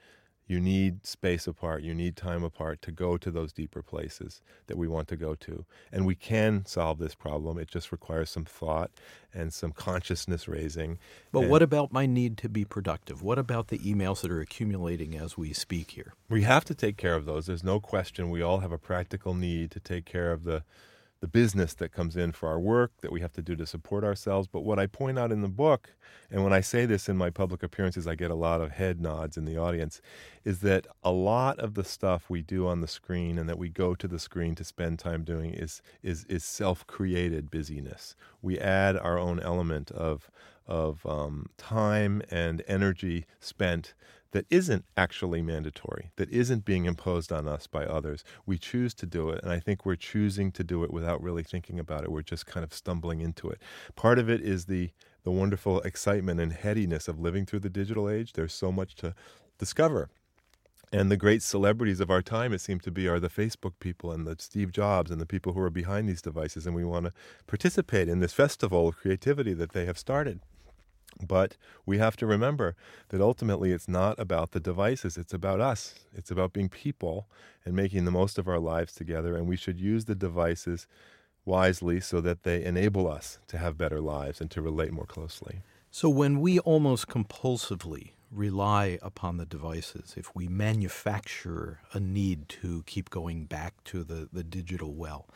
you 0.47 0.61
need 0.61 1.05
space 1.05 1.45
apart, 1.45 1.83
you 1.83 1.93
need 1.93 2.15
time 2.15 2.43
apart 2.43 2.81
to 2.83 2.91
go 2.91 3.17
to 3.17 3.29
those 3.29 3.51
deeper 3.51 3.81
places 3.81 4.41
that 4.67 4.77
we 4.77 4.87
want 4.87 5.09
to 5.09 5.17
go 5.17 5.35
to. 5.35 5.65
And 5.91 6.05
we 6.05 6.15
can 6.15 6.65
solve 6.65 6.99
this 6.99 7.15
problem. 7.15 7.57
It 7.57 7.67
just 7.67 7.91
requires 7.91 8.29
some 8.29 8.45
thought 8.45 8.91
and 9.33 9.53
some 9.53 9.73
consciousness 9.73 10.47
raising. 10.47 10.99
But 11.31 11.41
and 11.41 11.51
what 11.51 11.61
about 11.61 11.91
my 11.91 12.05
need 12.05 12.37
to 12.39 12.49
be 12.49 12.63
productive? 12.63 13.21
What 13.21 13.37
about 13.37 13.67
the 13.67 13.79
emails 13.79 14.21
that 14.21 14.31
are 14.31 14.39
accumulating 14.39 15.15
as 15.15 15.37
we 15.37 15.51
speak 15.51 15.91
here? 15.91 16.13
We 16.29 16.43
have 16.43 16.63
to 16.65 16.73
take 16.73 16.95
care 16.95 17.15
of 17.15 17.25
those. 17.25 17.47
There's 17.47 17.63
no 17.63 17.79
question. 17.79 18.29
We 18.29 18.41
all 18.41 18.59
have 18.59 18.71
a 18.71 18.77
practical 18.77 19.33
need 19.33 19.71
to 19.71 19.81
take 19.81 20.05
care 20.05 20.31
of 20.31 20.45
the 20.45 20.63
the 21.19 21.27
business 21.27 21.73
that 21.75 21.91
comes 21.91 22.15
in 22.15 22.31
for 22.31 22.47
our 22.47 22.59
work 22.59 22.91
that 23.01 23.11
we 23.11 23.21
have 23.21 23.33
to 23.33 23.41
do 23.41 23.55
to 23.55 23.65
support 23.65 24.03
ourselves. 24.03 24.47
But 24.47 24.61
what 24.61 24.79
I 24.79 24.87
point 24.87 25.17
out 25.17 25.31
in 25.31 25.41
the 25.41 25.47
book, 25.47 25.95
and 26.29 26.43
when 26.43 26.53
I 26.53 26.61
say 26.61 26.85
this 26.85 27.09
in 27.09 27.17
my 27.17 27.29
public 27.29 27.63
appearances, 27.63 28.07
I 28.07 28.15
get 28.15 28.31
a 28.31 28.35
lot 28.35 28.61
of 28.61 28.71
head 28.71 29.01
nods 29.01 29.37
in 29.37 29.45
the 29.45 29.57
audience, 29.57 30.01
is 30.43 30.59
that 30.61 30.87
a 31.03 31.11
lot 31.11 31.59
of 31.59 31.73
the 31.73 31.83
stuff 31.83 32.29
we 32.29 32.41
do 32.41 32.67
on 32.67 32.81
the 32.81 32.87
screen 32.87 33.37
and 33.37 33.49
that 33.49 33.57
we 33.57 33.69
go 33.69 33.95
to 33.95 34.07
the 34.07 34.19
screen 34.19 34.55
to 34.55 34.63
spend 34.63 34.99
time 34.99 35.23
doing 35.23 35.53
is 35.53 35.81
is 36.03 36.23
is 36.25 36.43
self-created 36.43 37.49
busyness. 37.49 38.15
We 38.41 38.59
add 38.59 38.95
our 38.97 39.17
own 39.17 39.39
element 39.39 39.91
of 39.91 40.29
of 40.67 41.05
um, 41.05 41.47
time 41.57 42.21
and 42.29 42.61
energy 42.67 43.25
spent 43.39 43.93
that 44.31 44.45
isn't 44.49 44.85
actually 44.95 45.41
mandatory, 45.41 46.11
that 46.17 46.29
isn't 46.29 46.65
being 46.65 46.85
imposed 46.85 47.31
on 47.31 47.47
us 47.47 47.67
by 47.67 47.85
others. 47.85 48.23
We 48.45 48.57
choose 48.57 48.93
to 48.95 49.05
do 49.05 49.29
it, 49.29 49.43
and 49.43 49.51
I 49.51 49.59
think 49.59 49.85
we're 49.85 49.95
choosing 49.95 50.51
to 50.53 50.63
do 50.63 50.83
it 50.83 50.91
without 50.91 51.21
really 51.21 51.43
thinking 51.43 51.79
about 51.79 52.03
it. 52.03 52.11
We're 52.11 52.21
just 52.21 52.45
kind 52.45 52.63
of 52.63 52.73
stumbling 52.73 53.21
into 53.21 53.49
it. 53.49 53.61
Part 53.95 54.19
of 54.19 54.29
it 54.29 54.41
is 54.41 54.65
the 54.65 54.91
the 55.23 55.31
wonderful 55.31 55.81
excitement 55.81 56.39
and 56.39 56.53
headiness 56.53 57.09
of 57.09 57.19
living 57.19 57.45
through 57.45 57.59
the 57.59 57.69
digital 57.69 58.09
age. 58.09 58.31
There's 58.31 58.53
so 58.53 58.71
much 58.71 58.95
to 58.95 59.13
discover. 59.57 60.09
And 60.93 61.11
the 61.11 61.17
great 61.17 61.43
celebrities 61.43 61.99
of 61.99 62.09
our 62.09 62.21
time, 62.21 62.53
it 62.53 62.61
seems 62.61 62.83
to 62.83 62.91
be, 62.91 63.09
are 63.09 63.19
the 63.19 63.29
Facebook 63.29 63.73
people 63.81 64.09
and 64.13 64.25
the 64.25 64.37
Steve 64.39 64.71
Jobs 64.71 65.11
and 65.11 65.19
the 65.19 65.25
people 65.25 65.51
who 65.51 65.59
are 65.59 65.69
behind 65.69 66.07
these 66.07 66.21
devices. 66.21 66.65
And 66.65 66.73
we 66.73 66.85
want 66.85 67.07
to 67.07 67.13
participate 67.45 68.07
in 68.07 68.21
this 68.21 68.31
festival 68.31 68.87
of 68.87 68.95
creativity 68.95 69.53
that 69.53 69.73
they 69.73 69.85
have 69.85 69.97
started. 69.97 70.39
But 71.25 71.57
we 71.85 71.97
have 71.97 72.15
to 72.17 72.25
remember 72.25 72.75
that 73.09 73.21
ultimately 73.21 73.71
it's 73.71 73.87
not 73.87 74.19
about 74.19 74.51
the 74.51 74.59
devices, 74.59 75.17
it's 75.17 75.33
about 75.33 75.59
us. 75.59 75.95
It's 76.13 76.31
about 76.31 76.53
being 76.53 76.69
people 76.69 77.27
and 77.65 77.75
making 77.75 78.05
the 78.05 78.11
most 78.11 78.37
of 78.37 78.47
our 78.47 78.59
lives 78.59 78.93
together. 78.93 79.35
And 79.35 79.47
we 79.47 79.57
should 79.57 79.79
use 79.79 80.05
the 80.05 80.15
devices 80.15 80.87
wisely 81.45 81.99
so 81.99 82.21
that 82.21 82.43
they 82.43 82.63
enable 82.63 83.07
us 83.07 83.39
to 83.47 83.57
have 83.57 83.77
better 83.77 84.01
lives 84.01 84.41
and 84.41 84.51
to 84.51 84.61
relate 84.61 84.91
more 84.91 85.05
closely. 85.05 85.61
So 85.89 86.09
when 86.09 86.41
we 86.41 86.59
almost 86.59 87.07
compulsively 87.07 88.11
rely 88.29 88.99
upon 89.01 89.37
the 89.37 89.45
devices, 89.45 90.15
if 90.17 90.35
we 90.35 90.47
manufacture 90.47 91.79
a 91.93 91.99
need 91.99 92.49
to 92.49 92.83
keep 92.85 93.09
going 93.09 93.45
back 93.45 93.83
to 93.85 94.03
the, 94.03 94.27
the 94.31 94.43
digital 94.43 94.93
well, 94.93 95.27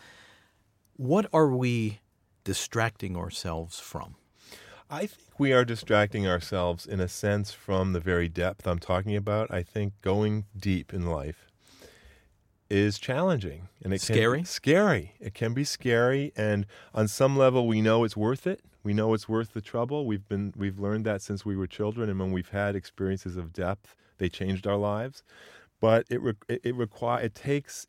what 0.98 1.26
are 1.34 1.48
we 1.48 2.02
distracting 2.44 3.16
ourselves 3.16 3.80
from? 3.80 4.16
I 4.94 5.08
think 5.08 5.40
we 5.40 5.54
are 5.54 5.64
distracting 5.64 6.28
ourselves 6.28 6.86
in 6.86 7.00
a 7.00 7.08
sense 7.08 7.54
from 7.54 7.94
the 7.94 8.02
very 8.02 8.28
depth 8.28 8.68
I'm 8.68 8.78
talking 8.78 9.16
about. 9.16 9.50
I 9.50 9.64
think 9.64 9.94
going 10.02 10.44
deep 10.56 10.94
in 10.94 11.06
life 11.06 11.48
is 12.70 13.00
challenging 13.00 13.70
and 13.82 13.94
it 13.94 14.02
scary. 14.02 14.40
can 14.40 14.46
scary. 14.46 15.14
It 15.22 15.34
can 15.34 15.54
be 15.54 15.64
scary 15.64 16.34
and 16.36 16.66
on 16.94 17.08
some 17.08 17.38
level 17.38 17.68
we 17.68 17.82
know 17.82 18.04
it's 18.04 18.18
worth 18.18 18.46
it. 18.46 18.60
We 18.84 18.94
know 18.94 19.14
it's 19.14 19.30
worth 19.30 19.54
the 19.54 19.62
trouble. 19.62 20.06
We've 20.06 20.28
been 20.28 20.54
we've 20.58 20.78
learned 20.78 21.06
that 21.06 21.22
since 21.22 21.46
we 21.46 21.56
were 21.56 21.68
children 21.68 22.10
and 22.10 22.20
when 22.20 22.34
we've 22.34 22.50
had 22.50 22.76
experiences 22.76 23.38
of 23.38 23.54
depth, 23.54 23.96
they 24.18 24.28
changed 24.28 24.68
our 24.68 24.76
lives. 24.76 25.24
But 25.80 26.06
it 26.10 26.22
re- 26.22 26.34
it, 26.50 26.62
it 26.66 26.76
require 26.76 27.24
it 27.24 27.34
takes 27.34 27.88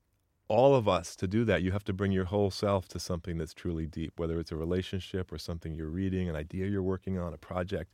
all 0.52 0.74
of 0.74 0.86
us 0.86 1.16
to 1.16 1.26
do 1.26 1.46
that 1.46 1.62
you 1.62 1.72
have 1.72 1.82
to 1.82 1.94
bring 1.94 2.12
your 2.12 2.26
whole 2.26 2.50
self 2.50 2.86
to 2.86 3.00
something 3.00 3.38
that's 3.38 3.54
truly 3.54 3.86
deep 3.86 4.12
whether 4.20 4.38
it's 4.38 4.52
a 4.52 4.56
relationship 4.56 5.32
or 5.32 5.38
something 5.38 5.74
you're 5.74 5.88
reading 5.88 6.28
an 6.28 6.36
idea 6.36 6.66
you're 6.66 6.82
working 6.82 7.18
on 7.18 7.32
a 7.32 7.38
project. 7.38 7.90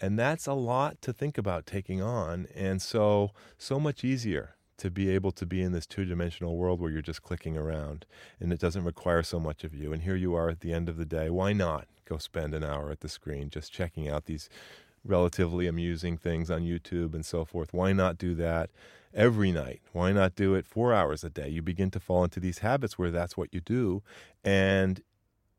And 0.00 0.18
that's 0.18 0.48
a 0.48 0.54
lot 0.54 1.00
to 1.02 1.12
think 1.12 1.38
about 1.38 1.66
taking 1.66 2.02
on 2.02 2.48
and 2.52 2.82
so 2.82 3.30
so 3.58 3.78
much 3.78 4.02
easier 4.02 4.56
to 4.76 4.90
be 4.90 5.08
able 5.08 5.30
to 5.30 5.46
be 5.46 5.62
in 5.62 5.70
this 5.70 5.86
two-dimensional 5.86 6.56
world 6.56 6.80
where 6.80 6.90
you're 6.90 7.00
just 7.00 7.22
clicking 7.22 7.56
around 7.56 8.06
and 8.40 8.52
it 8.52 8.58
doesn't 8.58 8.82
require 8.82 9.22
so 9.22 9.38
much 9.38 9.62
of 9.62 9.72
you. 9.72 9.92
And 9.92 10.02
here 10.02 10.16
you 10.16 10.34
are 10.34 10.48
at 10.48 10.62
the 10.62 10.72
end 10.72 10.88
of 10.88 10.96
the 10.96 11.04
day. 11.04 11.30
Why 11.30 11.52
not 11.52 11.86
go 12.06 12.18
spend 12.18 12.54
an 12.54 12.64
hour 12.64 12.90
at 12.90 13.00
the 13.00 13.08
screen 13.08 13.50
just 13.50 13.72
checking 13.72 14.08
out 14.08 14.24
these 14.24 14.48
relatively 15.04 15.66
amusing 15.66 16.16
things 16.16 16.50
on 16.50 16.62
YouTube 16.62 17.14
and 17.14 17.24
so 17.26 17.44
forth 17.44 17.72
why 17.74 17.92
not 17.92 18.18
do 18.18 18.34
that 18.36 18.70
every 19.14 19.52
night. 19.52 19.80
Why 19.92 20.12
not 20.12 20.34
do 20.34 20.54
it 20.54 20.66
four 20.66 20.92
hours 20.92 21.22
a 21.24 21.30
day? 21.30 21.48
You 21.48 21.62
begin 21.62 21.90
to 21.92 22.00
fall 22.00 22.24
into 22.24 22.40
these 22.40 22.58
habits 22.58 22.98
where 22.98 23.10
that's 23.10 23.36
what 23.36 23.54
you 23.54 23.60
do. 23.60 24.02
And 24.42 25.02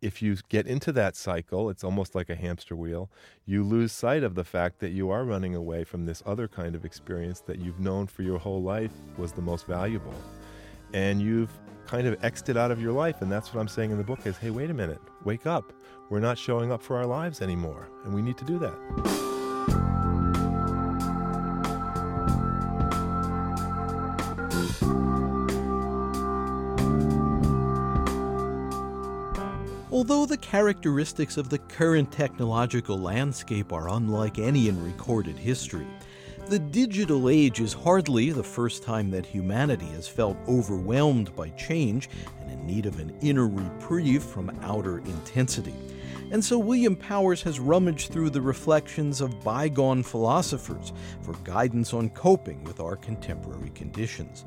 if 0.02 0.22
you 0.22 0.36
get 0.50 0.68
into 0.68 0.92
that 0.92 1.16
cycle, 1.16 1.70
it's 1.70 1.84
almost 1.84 2.16
like 2.16 2.30
a 2.30 2.36
hamster 2.36 2.76
wheel. 2.76 3.10
You 3.46 3.64
lose 3.64 3.92
sight 3.92 4.24
of 4.24 4.36
the 4.36 4.44
fact 4.44 4.80
that 4.80 4.90
you 4.92 5.10
are 5.10 5.24
running 5.24 5.56
away 5.56 5.84
from 5.86 6.06
this 6.06 6.22
other 6.26 6.48
kind 6.48 6.76
of 6.76 6.86
experience 6.86 7.40
that 7.42 7.60
you've 7.60 7.80
known 7.80 8.08
for 8.08 8.22
your 8.24 8.38
whole 8.38 8.62
life 8.62 8.92
was 9.18 9.32
the 9.32 9.42
most 9.42 9.66
valuable. 9.68 10.14
and 10.94 11.22
you've 11.22 11.52
kind 11.88 12.08
of 12.08 12.18
it 12.24 12.58
out 12.58 12.72
of 12.72 12.82
your 12.82 12.94
life. 12.94 13.22
And 13.22 13.32
that's 13.32 13.54
what 13.54 13.62
I'm 13.62 13.68
saying 13.68 13.92
in 13.92 13.98
the 13.98 14.04
book 14.04 14.26
is, 14.26 14.38
hey, 14.38 14.50
wait 14.50 14.70
a 14.70 14.74
minute, 14.74 15.02
wake 15.24 15.46
up. 15.46 15.74
We're 16.10 16.20
not 16.20 16.38
showing 16.38 16.72
up 16.72 16.82
for 16.82 16.98
our 16.98 17.06
lives 17.06 17.42
anymore, 17.42 17.90
and 18.04 18.14
we 18.14 18.22
need 18.22 18.38
to 18.38 18.46
do 18.46 18.60
that. 18.60 19.35
Although 29.92 30.26
the 30.26 30.38
characteristics 30.38 31.38
of 31.38 31.50
the 31.50 31.58
current 31.58 32.12
technological 32.12 33.00
landscape 33.00 33.72
are 33.72 33.88
unlike 33.88 34.40
any 34.40 34.68
in 34.68 34.84
recorded 34.84 35.38
history, 35.38 35.88
the 36.48 36.60
digital 36.60 37.30
age 37.30 37.62
is 37.62 37.72
hardly 37.72 38.32
the 38.32 38.44
first 38.44 38.84
time 38.84 39.10
that 39.12 39.26
humanity 39.26 39.88
has 39.88 40.08
felt 40.08 40.38
overwhelmed 40.50 41.34
by 41.36 41.48
change 41.52 42.10
and 42.42 42.52
in 42.52 42.68
need 42.68 42.86
of 42.86 43.00
an 43.00 43.16
inner 43.22 43.48
reprieve 43.48 44.22
from 44.22 44.52
outer 44.64 45.00
intensity. 45.00 45.74
And 46.32 46.44
so 46.44 46.58
William 46.58 46.96
Powers 46.96 47.42
has 47.44 47.60
rummaged 47.60 48.12
through 48.12 48.32
the 48.32 48.42
reflections 48.42 49.22
of 49.22 49.44
bygone 49.44 50.04
philosophers 50.04 50.92
for 51.22 51.34
guidance 51.44 51.94
on 51.94 52.10
coping 52.10 52.64
with 52.64 52.80
our 52.80 52.96
contemporary 52.96 53.70
conditions. 53.70 54.44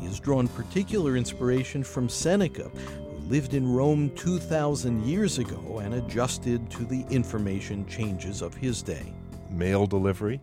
He 0.00 0.06
has 0.06 0.20
drawn 0.20 0.48
particular 0.48 1.16
inspiration 1.16 1.84
from 1.84 2.08
Seneca, 2.08 2.70
who 2.70 3.16
lived 3.28 3.54
in 3.54 3.70
Rome 3.70 4.10
2,000 4.16 5.04
years 5.04 5.38
ago 5.38 5.80
and 5.82 5.94
adjusted 5.94 6.70
to 6.70 6.84
the 6.84 7.04
information 7.10 7.86
changes 7.86 8.42
of 8.42 8.54
his 8.54 8.82
day. 8.82 9.12
Mail 9.50 9.86
delivery 9.86 10.40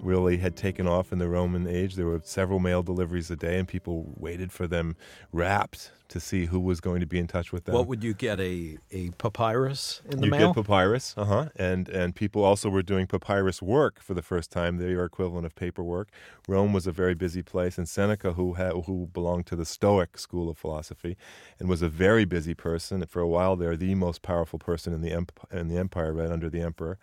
really 0.00 0.38
had 0.38 0.56
taken 0.56 0.86
off 0.86 1.12
in 1.12 1.18
the 1.18 1.28
Roman 1.28 1.66
age. 1.66 1.94
There 1.94 2.06
were 2.06 2.20
several 2.24 2.58
mail 2.58 2.82
deliveries 2.82 3.30
a 3.30 3.36
day, 3.36 3.58
and 3.58 3.66
people 3.66 4.12
waited 4.16 4.52
for 4.52 4.66
them 4.66 4.96
rapt 5.32 5.92
to 6.08 6.20
see 6.20 6.46
who 6.46 6.58
was 6.58 6.80
going 6.80 7.00
to 7.00 7.06
be 7.06 7.18
in 7.18 7.26
touch 7.26 7.52
with 7.52 7.64
them. 7.64 7.74
What 7.74 7.86
would 7.86 8.02
you 8.02 8.14
get 8.14 8.40
a, 8.40 8.78
a 8.90 9.10
papyrus 9.10 10.00
in 10.10 10.20
the 10.20 10.24
you 10.26 10.30
mail? 10.30 10.52
get 10.52 10.64
papyrus, 10.64 11.14
uh 11.16 11.24
huh, 11.24 11.48
and 11.56 11.88
and 11.88 12.14
people 12.14 12.42
also 12.42 12.70
were 12.70 12.82
doing 12.82 13.06
papyrus 13.06 13.60
work 13.60 14.00
for 14.00 14.14
the 14.14 14.22
first 14.22 14.50
time. 14.50 14.78
They 14.78 14.92
are 14.92 15.04
equivalent 15.04 15.44
of 15.44 15.54
paperwork. 15.54 16.08
Rome 16.46 16.72
was 16.72 16.86
a 16.86 16.92
very 16.92 17.14
busy 17.14 17.42
place, 17.42 17.76
and 17.76 17.88
Seneca, 17.88 18.32
who 18.32 18.54
had, 18.54 18.72
who 18.86 19.08
belonged 19.12 19.46
to 19.46 19.56
the 19.56 19.66
Stoic 19.66 20.18
school 20.18 20.48
of 20.48 20.56
philosophy, 20.56 21.16
and 21.58 21.68
was 21.68 21.82
a 21.82 21.88
very 21.88 22.24
busy 22.24 22.54
person 22.54 23.04
for 23.06 23.20
a 23.20 23.28
while 23.28 23.56
there, 23.56 23.76
the 23.76 23.94
most 23.94 24.22
powerful 24.22 24.58
person 24.58 24.92
in 24.92 25.02
the 25.02 25.12
in 25.52 25.68
the 25.68 25.76
empire, 25.76 26.14
right 26.14 26.30
under 26.30 26.48
the 26.48 26.62
emperor, 26.62 26.98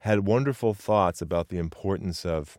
had 0.00 0.26
wonderful 0.26 0.74
thoughts 0.74 1.20
about 1.20 1.48
the 1.48 1.58
importance 1.58 2.24
of 2.24 2.58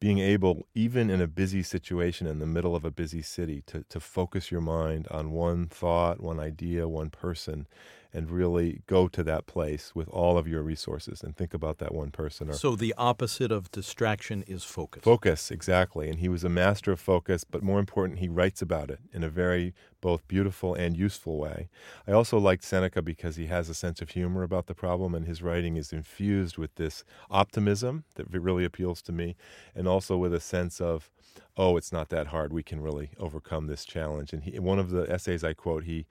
being 0.00 0.18
able, 0.18 0.66
even 0.74 1.08
in 1.08 1.20
a 1.20 1.26
busy 1.26 1.62
situation 1.62 2.26
in 2.26 2.38
the 2.38 2.46
middle 2.46 2.76
of 2.76 2.84
a 2.84 2.90
busy 2.90 3.22
city, 3.22 3.62
to, 3.66 3.84
to 3.88 4.00
focus 4.00 4.50
your 4.50 4.60
mind 4.60 5.06
on 5.10 5.30
one 5.30 5.66
thought, 5.66 6.20
one 6.20 6.40
idea, 6.40 6.88
one 6.88 7.10
person, 7.10 7.66
and 8.14 8.30
really 8.30 8.80
go 8.86 9.08
to 9.08 9.24
that 9.24 9.46
place 9.46 9.92
with 9.94 10.08
all 10.08 10.38
of 10.38 10.46
your 10.46 10.62
resources 10.62 11.22
and 11.22 11.36
think 11.36 11.52
about 11.52 11.78
that 11.78 11.92
one 11.92 12.12
person. 12.12 12.48
Or 12.48 12.52
so 12.52 12.76
the 12.76 12.94
opposite 12.96 13.50
of 13.50 13.70
distraction 13.72 14.44
is 14.46 14.62
focus. 14.62 15.02
Focus, 15.02 15.50
exactly. 15.50 16.08
And 16.08 16.20
he 16.20 16.28
was 16.28 16.44
a 16.44 16.48
master 16.48 16.92
of 16.92 17.00
focus, 17.00 17.42
but 17.42 17.62
more 17.62 17.80
important, 17.80 18.20
he 18.20 18.28
writes 18.28 18.62
about 18.62 18.88
it 18.88 19.00
in 19.12 19.24
a 19.24 19.28
very 19.28 19.74
both 20.00 20.26
beautiful 20.28 20.74
and 20.74 20.96
useful 20.96 21.38
way. 21.38 21.68
I 22.06 22.12
also 22.12 22.38
liked 22.38 22.62
Seneca 22.62 23.02
because 23.02 23.36
he 23.36 23.46
has 23.46 23.68
a 23.68 23.74
sense 23.74 24.00
of 24.00 24.10
humor 24.10 24.42
about 24.42 24.66
the 24.66 24.74
problem, 24.74 25.14
and 25.14 25.26
his 25.26 25.42
writing 25.42 25.76
is 25.76 25.92
infused 25.92 26.56
with 26.56 26.74
this 26.76 27.04
optimism 27.30 28.04
that 28.14 28.30
really 28.30 28.64
appeals 28.64 29.02
to 29.02 29.12
me, 29.12 29.34
and 29.74 29.88
also 29.88 30.16
with 30.16 30.32
a 30.32 30.40
sense 30.40 30.80
of, 30.80 31.10
oh, 31.56 31.76
it's 31.76 31.90
not 31.90 32.10
that 32.10 32.28
hard. 32.28 32.52
We 32.52 32.62
can 32.62 32.80
really 32.80 33.10
overcome 33.18 33.66
this 33.66 33.84
challenge. 33.84 34.32
And 34.32 34.44
he, 34.44 34.58
one 34.58 34.78
of 34.78 34.90
the 34.90 35.10
essays 35.10 35.42
I 35.42 35.54
quote, 35.54 35.84
he 35.84 36.06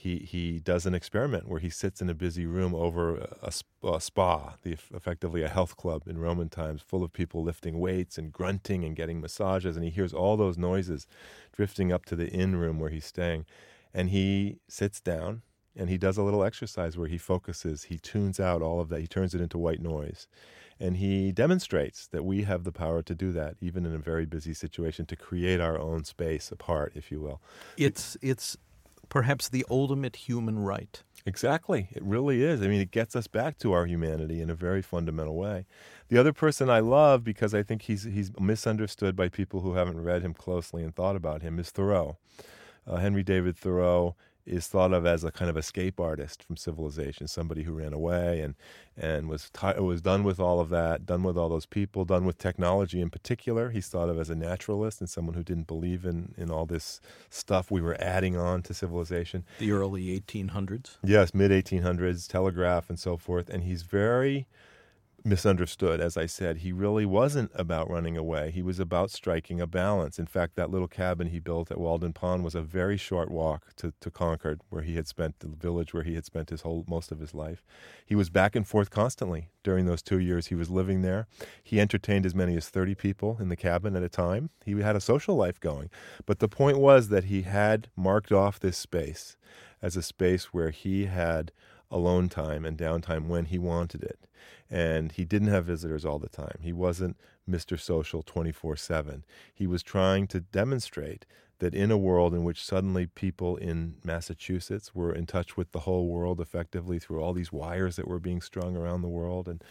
he 0.00 0.16
he 0.18 0.58
does 0.60 0.86
an 0.86 0.94
experiment 0.94 1.46
where 1.46 1.60
he 1.60 1.68
sits 1.68 2.00
in 2.00 2.08
a 2.08 2.14
busy 2.14 2.46
room 2.46 2.74
over 2.74 3.16
a, 3.42 3.52
a, 3.82 4.00
spa, 4.00 4.54
the, 4.62 4.72
effectively 4.94 5.42
a 5.42 5.48
health 5.48 5.76
club 5.76 6.04
in 6.06 6.16
Roman 6.18 6.48
times, 6.48 6.80
full 6.80 7.04
of 7.04 7.12
people 7.12 7.42
lifting 7.42 7.78
weights 7.78 8.16
and 8.16 8.32
grunting 8.32 8.82
and 8.82 8.96
getting 8.96 9.20
massages, 9.20 9.76
and 9.76 9.84
he 9.84 9.90
hears 9.90 10.14
all 10.14 10.38
those 10.38 10.56
noises 10.56 11.06
drifting 11.52 11.92
up 11.92 12.06
to 12.06 12.16
the 12.16 12.28
inn 12.28 12.56
room 12.56 12.78
where 12.78 12.88
he's 12.88 13.04
staying, 13.04 13.44
and 13.92 14.08
he 14.08 14.56
sits 14.68 15.00
down 15.00 15.42
and 15.76 15.90
he 15.90 15.98
does 15.98 16.16
a 16.16 16.22
little 16.22 16.44
exercise 16.44 16.96
where 16.96 17.06
he 17.06 17.18
focuses, 17.18 17.84
he 17.84 17.98
tunes 17.98 18.40
out 18.40 18.62
all 18.62 18.80
of 18.80 18.88
that, 18.88 19.00
he 19.00 19.06
turns 19.06 19.34
it 19.34 19.40
into 19.40 19.58
white 19.58 19.80
noise. 19.80 20.26
And 20.80 20.96
he 20.96 21.30
demonstrates 21.30 22.06
that 22.06 22.24
we 22.24 22.44
have 22.44 22.64
the 22.64 22.72
power 22.72 23.02
to 23.02 23.14
do 23.14 23.32
that, 23.32 23.56
even 23.60 23.84
in 23.84 23.94
a 23.94 23.98
very 23.98 24.24
busy 24.24 24.54
situation, 24.54 25.04
to 25.06 25.16
create 25.16 25.60
our 25.60 25.78
own 25.78 26.04
space 26.04 26.50
apart, 26.50 26.92
if 26.96 27.12
you 27.12 27.20
will. 27.20 27.42
It's 27.76 28.16
it's 28.22 28.56
perhaps 29.10 29.48
the 29.48 29.66
ultimate 29.68 30.16
human 30.16 30.58
right. 30.58 31.02
Exactly. 31.26 31.88
It 31.92 32.02
really 32.02 32.42
is. 32.42 32.62
I 32.62 32.68
mean, 32.68 32.80
it 32.80 32.90
gets 32.90 33.14
us 33.14 33.26
back 33.26 33.58
to 33.58 33.72
our 33.72 33.84
humanity 33.84 34.40
in 34.40 34.48
a 34.48 34.54
very 34.54 34.80
fundamental 34.80 35.36
way. 35.36 35.66
The 36.08 36.16
other 36.16 36.32
person 36.32 36.70
I 36.70 36.80
love 36.80 37.22
because 37.22 37.52
I 37.52 37.62
think 37.62 37.82
he's 37.82 38.04
he's 38.04 38.30
misunderstood 38.40 39.14
by 39.14 39.28
people 39.28 39.60
who 39.60 39.74
haven't 39.74 40.02
read 40.02 40.22
him 40.22 40.32
closely 40.32 40.82
and 40.82 40.94
thought 40.94 41.16
about 41.16 41.42
him 41.42 41.58
is 41.58 41.70
Thoreau. 41.70 42.16
Uh, 42.86 42.96
Henry 42.96 43.22
David 43.22 43.58
Thoreau 43.58 44.16
is 44.50 44.66
thought 44.66 44.92
of 44.92 45.06
as 45.06 45.22
a 45.22 45.30
kind 45.30 45.48
of 45.48 45.56
escape 45.56 46.00
artist 46.00 46.42
from 46.42 46.56
civilization, 46.56 47.28
somebody 47.28 47.62
who 47.62 47.72
ran 47.72 47.92
away 47.92 48.40
and 48.40 48.54
and 48.96 49.28
was 49.28 49.48
t- 49.50 49.80
was 49.80 50.02
done 50.02 50.24
with 50.24 50.40
all 50.40 50.60
of 50.60 50.68
that, 50.70 51.06
done 51.06 51.22
with 51.22 51.38
all 51.38 51.48
those 51.48 51.66
people, 51.66 52.04
done 52.04 52.24
with 52.26 52.36
technology 52.36 53.00
in 53.00 53.08
particular. 53.10 53.70
He's 53.70 53.86
thought 53.86 54.08
of 54.08 54.18
as 54.18 54.28
a 54.28 54.34
naturalist 54.34 55.00
and 55.00 55.08
someone 55.08 55.34
who 55.34 55.44
didn't 55.44 55.68
believe 55.68 56.04
in 56.04 56.34
in 56.36 56.50
all 56.50 56.66
this 56.66 57.00
stuff 57.30 57.70
we 57.70 57.80
were 57.80 57.96
adding 58.00 58.36
on 58.36 58.62
to 58.62 58.74
civilization. 58.74 59.44
The 59.58 59.72
early 59.72 60.20
1800s. 60.20 60.96
Yes, 61.04 61.32
mid 61.32 61.52
1800s, 61.52 62.28
telegraph 62.28 62.90
and 62.90 62.98
so 62.98 63.16
forth, 63.16 63.48
and 63.48 63.62
he's 63.62 63.82
very 63.82 64.48
misunderstood. 65.24 66.00
As 66.00 66.16
I 66.16 66.26
said, 66.26 66.58
he 66.58 66.72
really 66.72 67.06
wasn't 67.06 67.50
about 67.54 67.90
running 67.90 68.16
away. 68.16 68.50
He 68.50 68.62
was 68.62 68.80
about 68.80 69.10
striking 69.10 69.60
a 69.60 69.66
balance. 69.66 70.18
In 70.18 70.26
fact, 70.26 70.56
that 70.56 70.70
little 70.70 70.88
cabin 70.88 71.28
he 71.28 71.38
built 71.38 71.70
at 71.70 71.78
Walden 71.78 72.12
Pond 72.12 72.44
was 72.44 72.54
a 72.54 72.62
very 72.62 72.96
short 72.96 73.30
walk 73.30 73.74
to, 73.76 73.92
to 74.00 74.10
Concord, 74.10 74.60
where 74.70 74.82
he 74.82 74.96
had 74.96 75.06
spent 75.06 75.40
the 75.40 75.48
village 75.48 75.92
where 75.92 76.02
he 76.02 76.14
had 76.14 76.24
spent 76.24 76.50
his 76.50 76.62
whole 76.62 76.84
most 76.88 77.12
of 77.12 77.20
his 77.20 77.34
life. 77.34 77.64
He 78.04 78.14
was 78.14 78.30
back 78.30 78.56
and 78.56 78.66
forth 78.66 78.90
constantly 78.90 79.50
during 79.62 79.86
those 79.86 80.02
two 80.02 80.18
years 80.18 80.46
he 80.46 80.54
was 80.54 80.70
living 80.70 81.02
there. 81.02 81.26
He 81.62 81.80
entertained 81.80 82.26
as 82.26 82.34
many 82.34 82.56
as 82.56 82.68
30 82.68 82.94
people 82.94 83.36
in 83.40 83.48
the 83.48 83.56
cabin 83.56 83.96
at 83.96 84.02
a 84.02 84.08
time. 84.08 84.50
He 84.64 84.80
had 84.80 84.96
a 84.96 85.00
social 85.00 85.36
life 85.36 85.60
going. 85.60 85.90
But 86.26 86.38
the 86.38 86.48
point 86.48 86.78
was 86.78 87.08
that 87.08 87.24
he 87.24 87.42
had 87.42 87.88
marked 87.96 88.32
off 88.32 88.58
this 88.60 88.76
space 88.76 89.36
as 89.82 89.96
a 89.96 90.02
space 90.02 90.46
where 90.46 90.70
he 90.70 91.06
had 91.06 91.52
alone 91.90 92.28
time 92.28 92.64
and 92.64 92.78
downtime 92.78 93.26
when 93.26 93.46
he 93.46 93.58
wanted 93.58 94.02
it. 94.02 94.18
And 94.70 95.12
he 95.12 95.24
didn't 95.24 95.48
have 95.48 95.64
visitors 95.64 96.04
all 96.04 96.18
the 96.18 96.28
time. 96.28 96.58
He 96.60 96.72
wasn't 96.72 97.16
Mr. 97.48 97.78
Social 97.78 98.22
24 98.22 98.76
7. 98.76 99.24
He 99.52 99.66
was 99.66 99.82
trying 99.82 100.26
to 100.28 100.40
demonstrate 100.40 101.26
that 101.58 101.74
in 101.74 101.90
a 101.90 101.98
world 101.98 102.32
in 102.34 102.44
which 102.44 102.64
suddenly 102.64 103.06
people 103.06 103.56
in 103.56 103.96
Massachusetts 104.04 104.94
were 104.94 105.12
in 105.12 105.26
touch 105.26 105.56
with 105.56 105.72
the 105.72 105.80
whole 105.80 106.06
world 106.06 106.40
effectively 106.40 106.98
through 106.98 107.20
all 107.20 107.32
these 107.32 107.52
wires 107.52 107.96
that 107.96 108.08
were 108.08 108.20
being 108.20 108.40
strung 108.40 108.76
around 108.76 109.02
the 109.02 109.08
world 109.08 109.48
and 109.48 109.62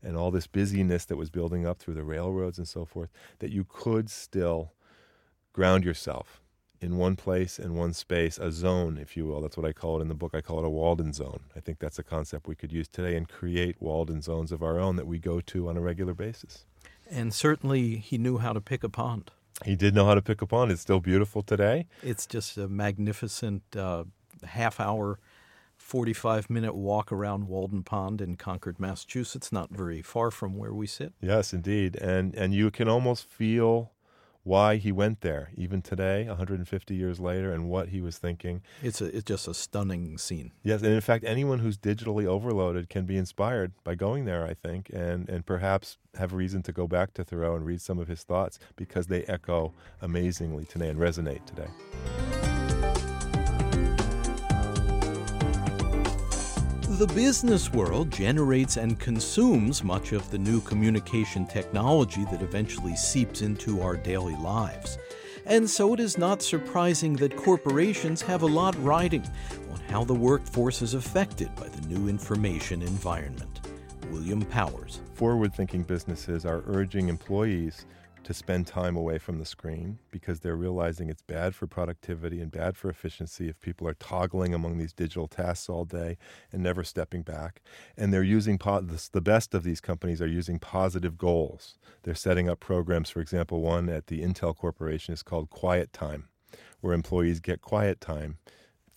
and 0.00 0.16
all 0.16 0.30
this 0.30 0.46
busyness 0.46 1.04
that 1.06 1.16
was 1.16 1.28
building 1.28 1.66
up 1.66 1.80
through 1.80 1.94
the 1.94 2.04
railroads 2.04 2.56
and 2.56 2.68
so 2.68 2.84
forth, 2.84 3.10
that 3.40 3.50
you 3.50 3.64
could 3.68 4.08
still 4.08 4.72
ground 5.52 5.84
yourself 5.84 6.40
in 6.80 6.96
one 6.96 7.16
place 7.16 7.58
in 7.58 7.74
one 7.74 7.92
space, 7.92 8.38
a 8.38 8.52
zone, 8.52 8.98
if 8.98 9.16
you 9.16 9.26
will. 9.26 9.40
That's 9.40 9.56
what 9.56 9.66
I 9.66 9.72
call 9.72 9.98
it 9.98 10.02
in 10.02 10.08
the 10.08 10.14
book. 10.14 10.34
I 10.34 10.40
call 10.40 10.58
it 10.58 10.64
a 10.64 10.70
Walden 10.70 11.12
zone. 11.12 11.40
I 11.56 11.60
think 11.60 11.78
that's 11.78 11.98
a 11.98 12.04
concept 12.04 12.46
we 12.46 12.54
could 12.54 12.72
use 12.72 12.88
today 12.88 13.16
and 13.16 13.28
create 13.28 13.76
Walden 13.80 14.22
zones 14.22 14.52
of 14.52 14.62
our 14.62 14.78
own 14.78 14.96
that 14.96 15.06
we 15.06 15.18
go 15.18 15.40
to 15.40 15.68
on 15.68 15.76
a 15.76 15.80
regular 15.80 16.14
basis. 16.14 16.64
And 17.10 17.32
certainly 17.32 17.96
he 17.96 18.18
knew 18.18 18.38
how 18.38 18.52
to 18.52 18.60
pick 18.60 18.84
a 18.84 18.88
pond. 18.88 19.30
He 19.64 19.74
did 19.74 19.94
know 19.94 20.04
how 20.04 20.14
to 20.14 20.22
pick 20.22 20.40
a 20.40 20.46
pond. 20.46 20.70
It's 20.70 20.82
still 20.82 21.00
beautiful 21.00 21.42
today. 21.42 21.86
It's 22.02 22.26
just 22.26 22.56
a 22.56 22.68
magnificent 22.68 23.62
uh, 23.76 24.04
half 24.44 24.78
hour, 24.78 25.18
45 25.76 26.48
minute 26.48 26.74
walk 26.74 27.10
around 27.10 27.48
Walden 27.48 27.82
Pond 27.82 28.20
in 28.20 28.36
Concord, 28.36 28.78
Massachusetts, 28.78 29.50
not 29.50 29.70
very 29.70 30.02
far 30.02 30.30
from 30.30 30.56
where 30.56 30.72
we 30.72 30.86
sit. 30.86 31.12
Yes, 31.20 31.52
indeed. 31.52 31.96
And, 31.96 32.34
and 32.36 32.54
you 32.54 32.70
can 32.70 32.88
almost 32.88 33.24
feel 33.24 33.90
why 34.48 34.76
he 34.76 34.90
went 34.90 35.20
there, 35.20 35.50
even 35.56 35.82
today, 35.82 36.26
150 36.26 36.94
years 36.94 37.20
later, 37.20 37.52
and 37.52 37.68
what 37.68 37.90
he 37.90 38.00
was 38.00 38.16
thinking. 38.16 38.62
It's 38.82 39.02
a, 39.02 39.14
it's 39.14 39.24
just 39.24 39.46
a 39.46 39.52
stunning 39.52 40.16
scene. 40.16 40.52
Yes, 40.62 40.80
and 40.80 40.92
in 40.92 41.02
fact, 41.02 41.24
anyone 41.24 41.58
who's 41.58 41.76
digitally 41.76 42.24
overloaded 42.24 42.88
can 42.88 43.04
be 43.04 43.18
inspired 43.18 43.72
by 43.84 43.94
going 43.94 44.24
there, 44.24 44.46
I 44.46 44.54
think, 44.54 44.88
and 44.90 45.28
and 45.28 45.44
perhaps 45.44 45.98
have 46.16 46.32
reason 46.32 46.62
to 46.62 46.72
go 46.72 46.88
back 46.88 47.12
to 47.14 47.24
Thoreau 47.24 47.56
and 47.56 47.66
read 47.66 47.82
some 47.82 47.98
of 47.98 48.08
his 48.08 48.22
thoughts 48.22 48.58
because 48.74 49.08
they 49.08 49.24
echo 49.24 49.74
amazingly 50.00 50.64
today 50.64 50.88
and 50.88 50.98
resonate 50.98 51.44
today. 51.44 51.68
The 56.98 57.06
business 57.06 57.72
world 57.72 58.10
generates 58.10 58.76
and 58.76 58.98
consumes 58.98 59.84
much 59.84 60.10
of 60.10 60.28
the 60.32 60.38
new 60.38 60.60
communication 60.62 61.46
technology 61.46 62.24
that 62.24 62.42
eventually 62.42 62.96
seeps 62.96 63.40
into 63.40 63.80
our 63.82 63.96
daily 63.96 64.34
lives. 64.34 64.98
And 65.46 65.70
so 65.70 65.94
it 65.94 66.00
is 66.00 66.18
not 66.18 66.42
surprising 66.42 67.12
that 67.18 67.36
corporations 67.36 68.20
have 68.22 68.42
a 68.42 68.46
lot 68.46 68.74
riding 68.82 69.22
on 69.70 69.78
how 69.88 70.02
the 70.02 70.12
workforce 70.12 70.82
is 70.82 70.94
affected 70.94 71.54
by 71.54 71.68
the 71.68 71.86
new 71.86 72.08
information 72.08 72.82
environment. 72.82 73.60
William 74.10 74.42
Powers. 74.42 75.00
Forward 75.14 75.54
thinking 75.54 75.84
businesses 75.84 76.44
are 76.44 76.64
urging 76.66 77.08
employees 77.08 77.86
to 78.28 78.34
spend 78.34 78.66
time 78.66 78.94
away 78.94 79.16
from 79.16 79.38
the 79.38 79.44
screen 79.46 79.98
because 80.10 80.40
they're 80.40 80.54
realizing 80.54 81.08
it's 81.08 81.22
bad 81.22 81.54
for 81.54 81.66
productivity 81.66 82.42
and 82.42 82.50
bad 82.50 82.76
for 82.76 82.90
efficiency 82.90 83.48
if 83.48 83.58
people 83.58 83.88
are 83.88 83.94
toggling 83.94 84.52
among 84.52 84.76
these 84.76 84.92
digital 84.92 85.26
tasks 85.26 85.66
all 85.70 85.86
day 85.86 86.18
and 86.52 86.62
never 86.62 86.84
stepping 86.84 87.22
back. 87.22 87.62
And 87.96 88.12
they're 88.12 88.22
using 88.22 88.58
po- 88.58 88.82
the 88.82 89.22
best 89.22 89.54
of 89.54 89.62
these 89.62 89.80
companies 89.80 90.20
are 90.20 90.26
using 90.26 90.58
positive 90.58 91.16
goals. 91.16 91.78
They're 92.02 92.14
setting 92.14 92.50
up 92.50 92.60
programs, 92.60 93.08
for 93.08 93.22
example, 93.22 93.62
one 93.62 93.88
at 93.88 94.08
the 94.08 94.20
Intel 94.20 94.54
Corporation 94.54 95.14
is 95.14 95.22
called 95.22 95.48
Quiet 95.48 95.94
Time, 95.94 96.28
where 96.82 96.92
employees 96.92 97.40
get 97.40 97.62
quiet 97.62 97.98
time 97.98 98.36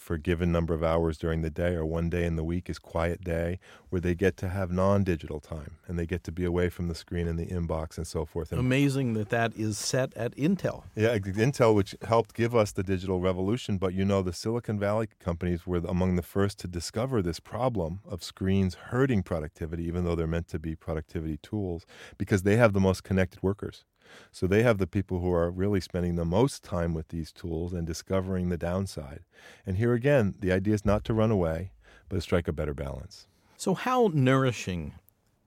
for 0.02 0.16
a 0.16 0.20
given 0.20 0.52
number 0.52 0.74
of 0.74 0.84
hours 0.84 1.18
during 1.18 1.42
the 1.42 1.50
day 1.50 1.76
or 1.76 1.86
one 1.86 2.10
day 2.10 2.26
in 2.26 2.36
the 2.36 2.44
week 2.44 2.70
is 2.70 2.80
quiet 2.80 3.24
day 3.24 3.60
where 3.90 4.02
they 4.02 4.16
get 4.16 4.36
to 4.38 4.50
have 4.50 4.72
non-digital 4.72 5.40
time 5.40 5.78
and 5.88 5.98
they 5.98 6.06
get 6.06 6.24
to 6.24 6.32
be 6.32 6.44
away 6.44 6.70
from 6.70 6.88
the 6.88 6.96
screen 6.96 7.28
and 7.28 7.38
the 7.38 7.46
inbox 7.46 7.98
and 7.98 8.08
so 8.08 8.26
forth. 8.26 8.52
Amazing 8.52 9.14
that 9.14 9.30
that 9.30 9.56
is 9.56 9.78
set 9.78 10.14
at 10.16 10.36
Intel. 10.36 10.84
Yeah, 10.96 11.18
Intel, 11.18 11.76
which 11.76 11.96
helped 12.02 12.34
give 12.34 12.56
us 12.56 12.72
the 12.72 12.84
digital 12.84 13.20
revolution. 13.20 13.78
But 13.78 13.94
you 13.94 14.04
know, 14.04 14.22
the 14.24 14.34
Silicon 14.34 14.80
Valley 14.80 15.08
companies 15.20 15.68
were 15.68 15.82
among 15.88 16.16
the 16.16 16.24
first 16.24 16.58
to 16.60 16.68
discover 16.68 17.22
this 17.22 17.40
problem 17.40 18.00
of 18.04 18.24
screens 18.24 18.76
hurting 18.76 19.22
productivity, 19.22 19.84
even 19.84 20.04
though 20.04 20.16
they're 20.16 20.28
meant 20.28 20.48
to 20.50 20.60
be 20.60 20.76
productivity 20.76 21.38
tools, 21.38 21.86
because 22.18 22.42
they 22.44 22.58
have 22.58 22.74
the 22.74 22.80
most 22.80 23.04
connected 23.04 23.44
workers. 23.44 23.86
So 24.32 24.48
they 24.48 24.64
have 24.64 24.78
the 24.78 24.88
people 24.88 25.20
who 25.20 25.32
are 25.32 25.52
really 25.52 25.82
spending 25.82 26.16
the 26.16 26.26
most 26.26 26.64
time 26.64 26.94
with 26.94 27.10
these 27.10 27.32
tools 27.32 27.74
and 27.74 27.86
discovering 27.86 28.50
the 28.50 28.58
downside. 28.58 29.22
And 29.66 29.78
here 29.78 29.94
again, 29.94 30.36
the 30.40 30.52
idea 30.52 30.74
is 30.74 30.86
not 30.86 31.04
to 31.06 31.14
run 31.14 31.32
away, 31.32 31.72
but 32.10 32.16
to 32.16 32.22
strike 32.22 32.48
a 32.48 32.54
better 32.54 32.74
balance. 32.74 33.28
So, 33.58 33.74
how 33.74 34.10
nourishing 34.14 34.94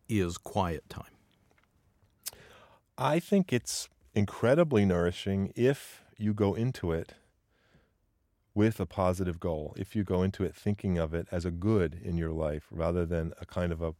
is 0.09 0.38
quiet 0.38 0.88
time? 0.88 1.05
I 2.96 3.18
think 3.18 3.53
it's 3.53 3.88
incredibly 4.14 4.85
nourishing 4.85 5.53
if 5.57 6.05
you 6.16 6.33
go 6.33 6.55
into 6.55 6.92
it 6.92 7.14
with 8.55 8.79
a 8.79 8.87
positive 8.87 9.40
goal, 9.40 9.74
if 9.77 9.96
you 9.96 10.05
go 10.05 10.22
into 10.22 10.44
it 10.44 10.55
thinking 10.55 10.96
of 10.96 11.12
it 11.12 11.27
as 11.33 11.44
a 11.44 11.50
good 11.50 11.98
in 12.05 12.16
your 12.16 12.31
life 12.31 12.66
rather 12.70 13.05
than 13.05 13.33
a 13.40 13.46
kind 13.46 13.72
of 13.72 13.83
a 13.83 13.94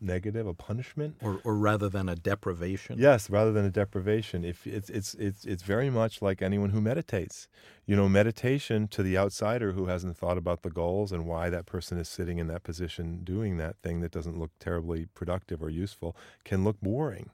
negative, 0.00 0.46
a 0.46 0.54
punishment, 0.54 1.16
or, 1.22 1.40
or 1.44 1.56
rather 1.56 1.88
than 1.88 2.08
a 2.08 2.16
deprivation. 2.16 2.98
Yes, 2.98 3.30
rather 3.30 3.52
than 3.52 3.64
a 3.64 3.70
deprivation. 3.70 4.44
If 4.44 4.66
it's 4.66 4.90
it's 4.90 5.14
it's 5.14 5.44
it's 5.44 5.62
very 5.62 5.90
much 5.90 6.22
like 6.22 6.42
anyone 6.42 6.70
who 6.70 6.80
meditates. 6.80 7.48
You 7.86 7.96
know, 7.96 8.08
meditation 8.08 8.88
to 8.88 9.02
the 9.02 9.16
outsider 9.16 9.72
who 9.72 9.86
hasn't 9.86 10.16
thought 10.16 10.38
about 10.38 10.62
the 10.62 10.70
goals 10.70 11.12
and 11.12 11.26
why 11.26 11.50
that 11.50 11.66
person 11.66 11.98
is 11.98 12.08
sitting 12.08 12.38
in 12.38 12.48
that 12.48 12.64
position 12.64 13.22
doing 13.22 13.56
that 13.58 13.76
thing 13.82 14.00
that 14.00 14.10
doesn't 14.12 14.38
look 14.38 14.50
terribly 14.58 15.06
productive 15.14 15.62
or 15.62 15.70
useful 15.70 16.16
can 16.44 16.64
look 16.64 16.80
boring. 16.80 17.30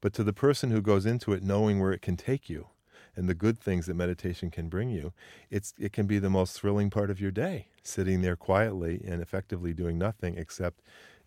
But 0.00 0.12
to 0.14 0.24
the 0.24 0.32
person 0.32 0.70
who 0.70 0.80
goes 0.80 1.04
into 1.04 1.32
it 1.32 1.42
knowing 1.42 1.80
where 1.80 1.92
it 1.92 2.02
can 2.02 2.16
take 2.16 2.48
you 2.48 2.68
and 3.16 3.28
the 3.28 3.34
good 3.34 3.58
things 3.58 3.86
that 3.86 3.94
meditation 3.94 4.50
can 4.50 4.68
bring 4.68 4.90
you, 4.90 5.12
it's 5.50 5.74
it 5.78 5.92
can 5.92 6.06
be 6.06 6.20
the 6.20 6.30
most 6.30 6.58
thrilling 6.58 6.88
part 6.88 7.10
of 7.10 7.20
your 7.20 7.32
day, 7.32 7.66
sitting 7.82 8.22
there 8.22 8.36
quietly 8.36 9.02
and 9.04 9.20
effectively 9.20 9.74
doing 9.74 9.98
nothing 9.98 10.38
except 10.38 10.80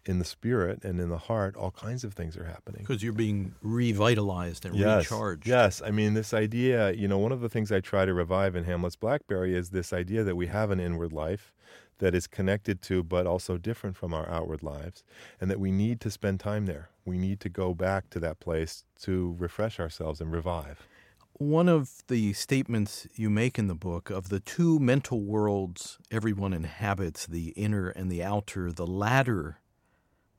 in 0.05 0.19
the 0.19 0.25
spirit 0.25 0.83
and 0.83 0.99
in 0.99 1.09
the 1.09 1.17
heart, 1.17 1.55
all 1.55 1.71
kinds 1.71 2.03
of 2.03 2.13
things 2.13 2.35
are 2.37 2.45
happening. 2.45 2.81
Because 2.81 3.03
you're 3.03 3.13
being 3.13 3.53
revitalized 3.61 4.65
and 4.65 4.75
yes, 4.75 5.03
recharged. 5.03 5.47
Yes. 5.47 5.81
I 5.85 5.91
mean, 5.91 6.13
this 6.13 6.33
idea, 6.33 6.91
you 6.93 7.07
know, 7.07 7.17
one 7.17 7.31
of 7.31 7.41
the 7.41 7.49
things 7.49 7.71
I 7.71 7.79
try 7.79 8.05
to 8.05 8.13
revive 8.13 8.55
in 8.55 8.63
Hamlet's 8.63 8.95
Blackberry 8.95 9.55
is 9.55 9.69
this 9.69 9.93
idea 9.93 10.23
that 10.23 10.35
we 10.35 10.47
have 10.47 10.71
an 10.71 10.79
inward 10.79 11.13
life 11.13 11.53
that 11.99 12.15
is 12.15 12.25
connected 12.27 12.81
to 12.81 13.03
but 13.03 13.27
also 13.27 13.57
different 13.57 13.95
from 13.95 14.13
our 14.13 14.27
outward 14.27 14.63
lives, 14.63 15.03
and 15.39 15.51
that 15.51 15.59
we 15.59 15.71
need 15.71 16.01
to 16.01 16.09
spend 16.09 16.39
time 16.39 16.65
there. 16.65 16.89
We 17.05 17.17
need 17.17 17.39
to 17.41 17.49
go 17.49 17.75
back 17.75 18.09
to 18.09 18.19
that 18.19 18.39
place 18.39 18.85
to 19.03 19.35
refresh 19.37 19.79
ourselves 19.79 20.19
and 20.19 20.31
revive. 20.31 20.87
One 21.33 21.69
of 21.69 22.03
the 22.07 22.33
statements 22.33 23.07
you 23.15 23.29
make 23.29 23.57
in 23.57 23.67
the 23.67 23.75
book 23.75 24.09
of 24.09 24.29
the 24.29 24.39
two 24.39 24.79
mental 24.79 25.21
worlds 25.21 25.97
everyone 26.11 26.53
inhabits, 26.53 27.25
the 27.25 27.49
inner 27.49 27.89
and 27.89 28.11
the 28.11 28.23
outer, 28.23 28.71
the 28.71 28.87
latter 28.87 29.59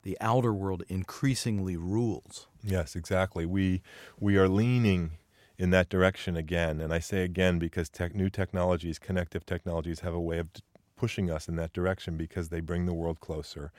the 0.03 0.17
outer 0.21 0.53
world 0.53 0.83
increasingly 0.89 1.77
rules. 1.77 2.47
Yes, 2.63 2.97
exactly. 2.97 3.47
We 3.47 3.83
we 4.19 4.37
are 4.37 4.49
leaning 4.49 5.13
in 5.59 5.71
that 5.71 5.89
direction 5.89 6.37
again, 6.37 6.81
and 6.81 6.93
I 6.93 6.99
say 6.99 7.23
again 7.23 7.59
because 7.59 7.89
tech, 7.89 8.15
new 8.15 8.31
technologies, 8.31 8.99
connective 8.99 9.47
technologies, 9.47 10.01
have 10.01 10.15
a 10.15 10.21
way 10.21 10.39
of 10.39 10.49
pushing 10.97 11.31
us 11.31 11.49
in 11.49 11.57
that 11.57 11.73
direction 11.73 12.17
because 12.17 12.49
they 12.49 12.61
bring 12.61 12.87
the 12.87 12.95
world 12.95 13.21
closer, 13.21 13.73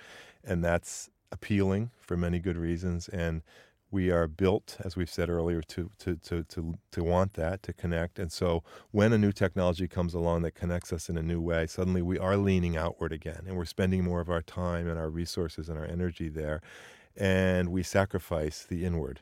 and 0.43 0.63
that's 0.63 1.09
appealing 1.31 1.89
for 1.99 2.15
many 2.15 2.39
good 2.39 2.57
reasons. 2.57 3.09
And 3.09 3.41
we 3.93 4.09
are 4.09 4.27
built, 4.27 4.77
as 4.83 4.95
we've 4.95 5.09
said 5.09 5.29
earlier, 5.29 5.61
to, 5.61 5.91
to, 5.99 6.15
to, 6.15 6.43
to, 6.45 6.73
to 6.91 7.03
want 7.03 7.35
that, 7.35 7.61
to 7.63 7.71
connect. 7.71 8.17
And 8.17 8.31
so 8.31 8.63
when 8.89 9.13
a 9.13 9.19
new 9.19 9.31
technology 9.31 9.87
comes 9.87 10.15
along 10.15 10.41
that 10.41 10.55
connects 10.55 10.91
us 10.91 11.09
in 11.09 11.17
a 11.17 11.21
new 11.21 11.39
way, 11.39 11.67
suddenly 11.67 12.01
we 12.01 12.17
are 12.17 12.35
leaning 12.35 12.75
outward 12.75 13.13
again 13.13 13.43
and 13.45 13.55
we're 13.55 13.65
spending 13.65 14.03
more 14.03 14.19
of 14.19 14.31
our 14.31 14.41
time 14.41 14.89
and 14.89 14.97
our 14.97 15.11
resources 15.11 15.69
and 15.69 15.77
our 15.77 15.85
energy 15.85 16.27
there. 16.27 16.59
And 17.15 17.69
we 17.69 17.83
sacrifice 17.83 18.63
the 18.63 18.83
inward. 18.83 19.19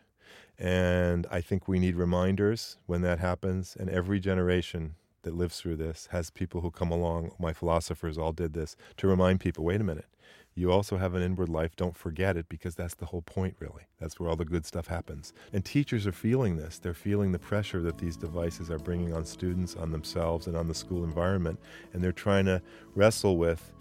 And 0.57 1.27
I 1.29 1.41
think 1.41 1.67
we 1.67 1.77
need 1.77 1.95
reminders 1.95 2.77
when 2.85 3.01
that 3.01 3.19
happens. 3.19 3.75
And 3.77 3.89
every 3.89 4.21
generation 4.21 4.95
that 5.23 5.35
lives 5.35 5.59
through 5.59 5.75
this 5.75 6.07
has 6.11 6.29
people 6.29 6.61
who 6.61 6.71
come 6.71 6.91
along, 6.91 7.31
my 7.37 7.51
philosophers 7.51 8.17
all 8.17 8.31
did 8.31 8.53
this, 8.53 8.77
to 8.97 9.07
remind 9.07 9.41
people 9.41 9.65
wait 9.65 9.81
a 9.81 9.83
minute, 9.83 10.05
you 10.53 10.71
also 10.71 10.97
have 10.97 11.13
an 11.13 11.21
inward 11.21 11.49
life. 11.49 11.75
Don't 11.75 11.95
forget 11.95 12.35
it 12.35 12.49
because 12.49 12.75
that's 12.75 12.95
the 12.95 13.05
whole 13.05 13.21
point, 13.21 13.55
really. 13.59 13.83
That's 13.99 14.19
where 14.19 14.29
all 14.29 14.35
the 14.35 14.45
good 14.45 14.65
stuff 14.65 14.87
happens. 14.87 15.33
And 15.53 15.63
teachers 15.63 16.05
are 16.05 16.11
feeling 16.11 16.57
this. 16.57 16.77
They're 16.77 16.93
feeling 16.93 17.31
the 17.31 17.39
pressure 17.39 17.81
that 17.83 17.97
these 17.97 18.17
devices 18.17 18.69
are 18.69 18.79
bringing 18.79 19.13
on 19.13 19.25
students, 19.25 19.75
on 19.75 19.91
themselves, 19.91 20.47
and 20.47 20.57
on 20.57 20.67
the 20.67 20.73
school 20.73 21.03
environment. 21.03 21.59
And 21.93 22.03
they're 22.03 22.11
trying 22.11 22.45
to 22.45 22.61
wrestle 22.95 23.37
with. 23.37 23.71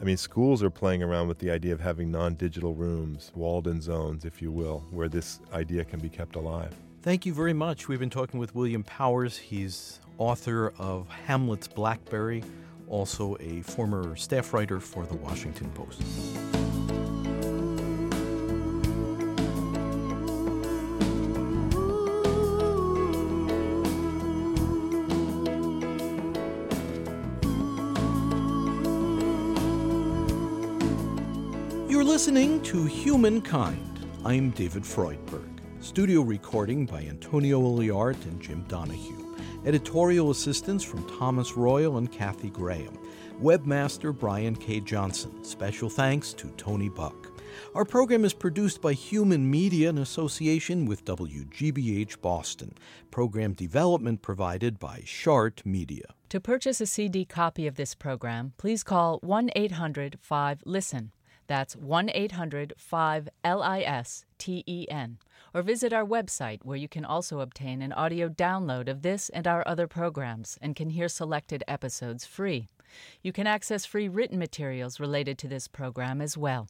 I 0.00 0.04
mean, 0.04 0.16
schools 0.16 0.62
are 0.62 0.70
playing 0.70 1.02
around 1.02 1.28
with 1.28 1.38
the 1.40 1.50
idea 1.50 1.74
of 1.74 1.80
having 1.80 2.10
non 2.10 2.34
digital 2.34 2.74
rooms, 2.74 3.32
walled 3.34 3.66
in 3.66 3.82
zones, 3.82 4.24
if 4.24 4.40
you 4.40 4.52
will, 4.52 4.84
where 4.90 5.08
this 5.08 5.40
idea 5.52 5.84
can 5.84 6.00
be 6.00 6.08
kept 6.08 6.36
alive. 6.36 6.74
Thank 7.02 7.26
you 7.26 7.34
very 7.34 7.52
much. 7.52 7.88
We've 7.88 7.98
been 7.98 8.08
talking 8.08 8.38
with 8.38 8.54
William 8.54 8.84
Powers. 8.84 9.36
He's 9.36 10.00
author 10.16 10.72
of 10.78 11.08
Hamlet's 11.08 11.66
Blackberry 11.66 12.44
also 12.90 13.36
a 13.40 13.62
former 13.62 14.16
staff 14.16 14.52
writer 14.52 14.80
for 14.80 15.06
the 15.06 15.16
Washington 15.16 15.70
Post. 15.70 16.02
You're 31.88 32.04
listening 32.04 32.60
to 32.62 32.84
Humankind. 32.84 34.06
I'm 34.24 34.50
David 34.50 34.82
Freudberg. 34.82 35.48
Studio 35.80 36.22
recording 36.22 36.86
by 36.86 37.02
Antonio 37.02 37.60
Oliart 37.60 38.22
and 38.26 38.40
Jim 38.40 38.64
Donahue. 38.68 39.19
Editorial 39.66 40.30
assistance 40.30 40.82
from 40.82 41.06
Thomas 41.18 41.54
Royal 41.54 41.98
and 41.98 42.10
Kathy 42.10 42.48
Graham. 42.48 42.98
Webmaster 43.42 44.18
Brian 44.18 44.56
K. 44.56 44.80
Johnson. 44.80 45.44
Special 45.44 45.90
thanks 45.90 46.32
to 46.32 46.48
Tony 46.52 46.88
Buck. 46.88 47.30
Our 47.74 47.84
program 47.84 48.24
is 48.24 48.32
produced 48.32 48.80
by 48.80 48.94
Human 48.94 49.50
Media 49.50 49.90
in 49.90 49.98
association 49.98 50.86
with 50.86 51.04
WGBH 51.04 52.22
Boston. 52.22 52.72
Program 53.10 53.52
development 53.52 54.22
provided 54.22 54.78
by 54.78 55.02
Shart 55.04 55.60
Media. 55.66 56.14
To 56.30 56.40
purchase 56.40 56.80
a 56.80 56.86
CD 56.86 57.26
copy 57.26 57.66
of 57.66 57.74
this 57.74 57.94
program, 57.94 58.54
please 58.56 58.82
call 58.82 59.18
1 59.18 59.50
800 59.54 60.18
5 60.22 60.62
LISTEN. 60.64 61.12
That's 61.48 61.76
1 61.76 62.10
800 62.14 62.72
5 62.78 63.28
L 63.44 63.62
I 63.62 63.80
S 63.80 64.24
T 64.38 64.64
E 64.66 64.86
N. 64.88 65.18
Or 65.52 65.62
visit 65.62 65.92
our 65.92 66.04
website 66.04 66.64
where 66.64 66.76
you 66.76 66.88
can 66.88 67.04
also 67.04 67.40
obtain 67.40 67.82
an 67.82 67.92
audio 67.92 68.28
download 68.28 68.88
of 68.88 69.02
this 69.02 69.28
and 69.30 69.46
our 69.46 69.66
other 69.66 69.86
programs 69.86 70.58
and 70.60 70.76
can 70.76 70.90
hear 70.90 71.08
selected 71.08 71.64
episodes 71.66 72.24
free. 72.24 72.68
You 73.22 73.32
can 73.32 73.46
access 73.46 73.84
free 73.84 74.08
written 74.08 74.38
materials 74.38 75.00
related 75.00 75.38
to 75.38 75.48
this 75.48 75.68
program 75.68 76.20
as 76.20 76.36
well. 76.36 76.68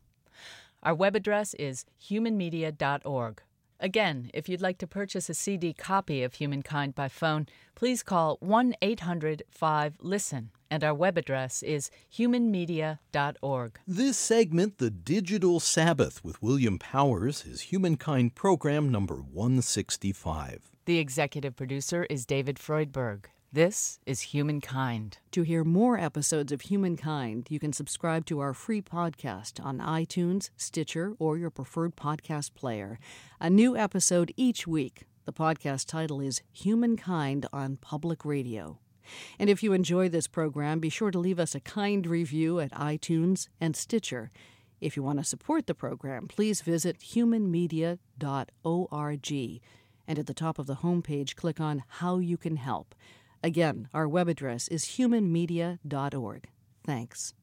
Our 0.83 0.95
web 0.95 1.15
address 1.15 1.55
is 1.55 1.85
humanmedia.org. 2.03 3.43
Again, 3.79 4.31
if 4.35 4.49
you'd 4.49 4.61
like 4.61 4.79
to 4.79 4.87
purchase 4.87 5.31
a 5.31 5.35
CD 5.35 5.73
copy 5.73 6.23
of 6.23 6.35
Humankind 6.35 6.95
by 6.95 7.09
phone, 7.09 7.47
please 7.75 8.03
call 8.03 8.37
1 8.41 8.75
800 8.83 9.43
5 9.51 9.95
LISTEN 10.01 10.51
and 10.71 10.85
our 10.85 10.95
web 10.95 11.19
address 11.19 11.63
is 11.63 11.91
humanmedia.org. 12.13 13.79
This 13.87 14.17
segment, 14.17 14.79
The 14.79 14.91
Digital 14.91 15.61
Sabbath 15.61 16.25
with 16.25 16.43
William 16.43 16.79
Powers, 16.79 17.45
is 17.45 17.63
Humankind 17.63 18.35
Program 18.35 18.91
number 18.91 19.17
165. 19.17 20.71
The 20.87 20.99
executive 20.99 21.57
producer 21.57 22.07
is 22.09 22.25
David 22.27 22.57
Freudberg. 22.57 23.27
This 23.53 23.99
is 24.07 24.21
Humankind. 24.21 25.19
To 25.33 25.43
hear 25.43 25.65
more 25.65 25.99
episodes 25.99 26.53
of 26.53 26.61
Humankind, 26.61 27.49
you 27.51 27.59
can 27.59 27.73
subscribe 27.73 28.25
to 28.27 28.39
our 28.39 28.55
free 28.55 28.81
podcast 28.81 29.65
on 29.65 29.79
iTunes, 29.79 30.51
Stitcher, 30.57 31.15
or 31.19 31.37
your 31.37 31.51
preferred 31.51 31.97
podcast 31.97 32.55
player. 32.55 33.01
A 33.41 33.51
new 33.51 33.77
episode 33.77 34.33
each 34.37 34.69
week. 34.69 35.03
The 35.25 35.33
podcast 35.33 35.87
title 35.87 36.21
is 36.21 36.43
Humankind 36.53 37.47
on 37.53 37.77
Public 37.77 38.25
Radio. 38.25 38.79
And 39.39 39.51
if 39.51 39.63
you 39.63 39.73
enjoy 39.73 40.09
this 40.09 40.27
program, 40.27 40.81
be 40.81 40.89
sure 40.89 41.11
to 41.11 41.19
leave 41.19 41.39
us 41.39 41.55
a 41.55 41.61
kind 41.61 42.07
review 42.07 42.61
at 42.61 42.73
iTunes 42.73 43.49
and 43.61 43.77
Stitcher. 43.77 44.31
If 44.81 44.97
you 44.97 45.03
want 45.03 45.19
to 45.19 45.25
support 45.25 45.67
the 45.67 45.75
program, 45.75 46.27
please 46.27 46.63
visit 46.63 46.99
humanmedia.org. 47.01 47.99
And 50.09 50.19
at 50.19 50.27
the 50.27 50.35
top 50.35 50.59
of 50.59 50.67
the 50.67 50.77
homepage, 50.77 51.37
click 51.37 51.61
on 51.61 51.85
How 51.87 52.19
You 52.19 52.37
Can 52.37 52.57
Help. 52.57 52.95
Again, 53.43 53.89
our 53.95 54.09
web 54.09 54.29
address 54.29 54.69
is 54.69 54.85
humanmedia.org. 54.85 56.49
Thanks. 56.85 57.35